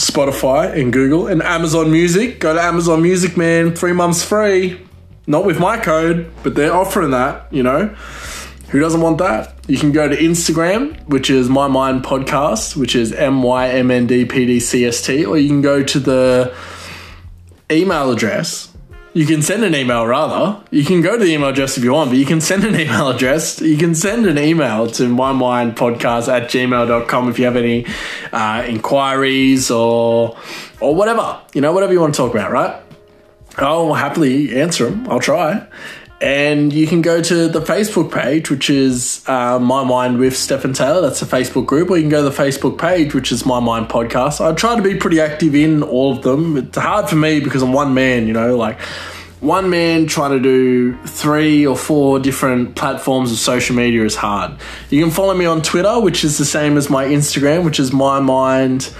[0.00, 2.40] Spotify and Google and Amazon Music.
[2.40, 3.74] Go to Amazon Music, man.
[3.76, 4.80] Three months free.
[5.26, 7.94] Not with my code, but they're offering that, you know.
[8.70, 9.54] Who doesn't want that?
[9.68, 13.90] You can go to Instagram, which is My Mind Podcast, which is M Y M
[13.90, 16.54] N D P D C S T, or you can go to the
[17.70, 18.69] email address.
[19.12, 20.62] You can send an email rather.
[20.70, 22.78] You can go to the email address if you want, but you can send an
[22.80, 23.60] email address.
[23.60, 27.86] You can send an email to mymindpodcast at gmail.com if you have any
[28.32, 30.36] uh, inquiries or
[30.80, 31.40] or whatever.
[31.54, 32.80] You know, whatever you want to talk about, right?
[33.56, 35.08] I'll happily answer them.
[35.08, 35.66] I'll try.
[36.20, 40.74] And you can go to the Facebook page, which is uh, My Mind with Stephen
[40.74, 41.00] Taylor.
[41.00, 41.88] That's a Facebook group.
[41.90, 44.44] Or you can go to the Facebook page, which is My Mind Podcast.
[44.44, 46.58] I try to be pretty active in all of them.
[46.58, 48.78] It's hard for me because I'm one man, you know, like
[49.40, 54.52] one man trying to do three or four different platforms of social media is hard.
[54.90, 57.92] You can follow me on Twitter, which is the same as my Instagram, which is
[57.92, 58.92] My Mind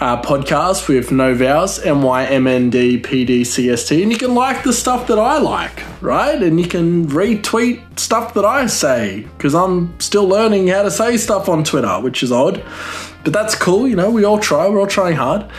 [0.00, 4.02] uh, podcast with no vowels, M Y M N D P D C S T.
[4.02, 6.42] And you can like the stuff that I like, right?
[6.42, 11.16] And you can retweet stuff that I say because I'm still learning how to say
[11.16, 12.62] stuff on Twitter, which is odd.
[13.22, 15.50] But that's cool, you know, we all try, we're all trying hard.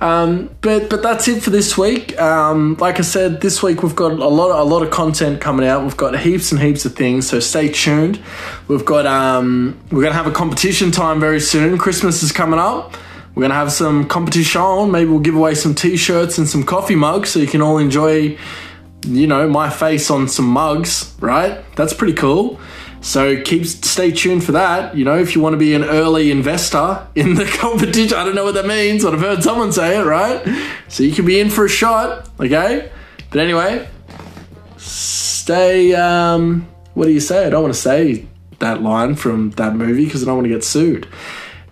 [0.00, 2.16] Um, but but that's it for this week.
[2.20, 5.40] Um, like I said, this week we've got a lot of, a lot of content
[5.40, 5.82] coming out.
[5.82, 8.22] We've got heaps and heaps of things, so stay tuned.
[8.68, 11.78] We've got um, we're gonna have a competition time very soon.
[11.78, 12.96] Christmas is coming up.
[13.38, 14.90] We're gonna have some competition.
[14.90, 18.36] Maybe we'll give away some t-shirts and some coffee mugs so you can all enjoy,
[19.06, 21.14] you know, my face on some mugs.
[21.20, 21.64] Right?
[21.76, 22.58] That's pretty cool.
[23.00, 24.96] So keep stay tuned for that.
[24.96, 28.34] You know, if you want to be an early investor in the competition, I don't
[28.34, 30.42] know what that means, but I've heard someone say it, right?
[30.88, 32.90] So you can be in for a shot, okay?
[33.30, 33.88] But anyway,
[34.78, 35.94] stay.
[35.94, 37.46] Um, what do you say?
[37.46, 38.26] I don't want to say
[38.58, 41.06] that line from that movie because I don't want to get sued.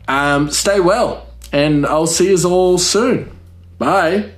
[0.06, 1.25] Um, stay well,
[1.56, 3.30] and I'll see you all soon.
[3.78, 4.35] Bye.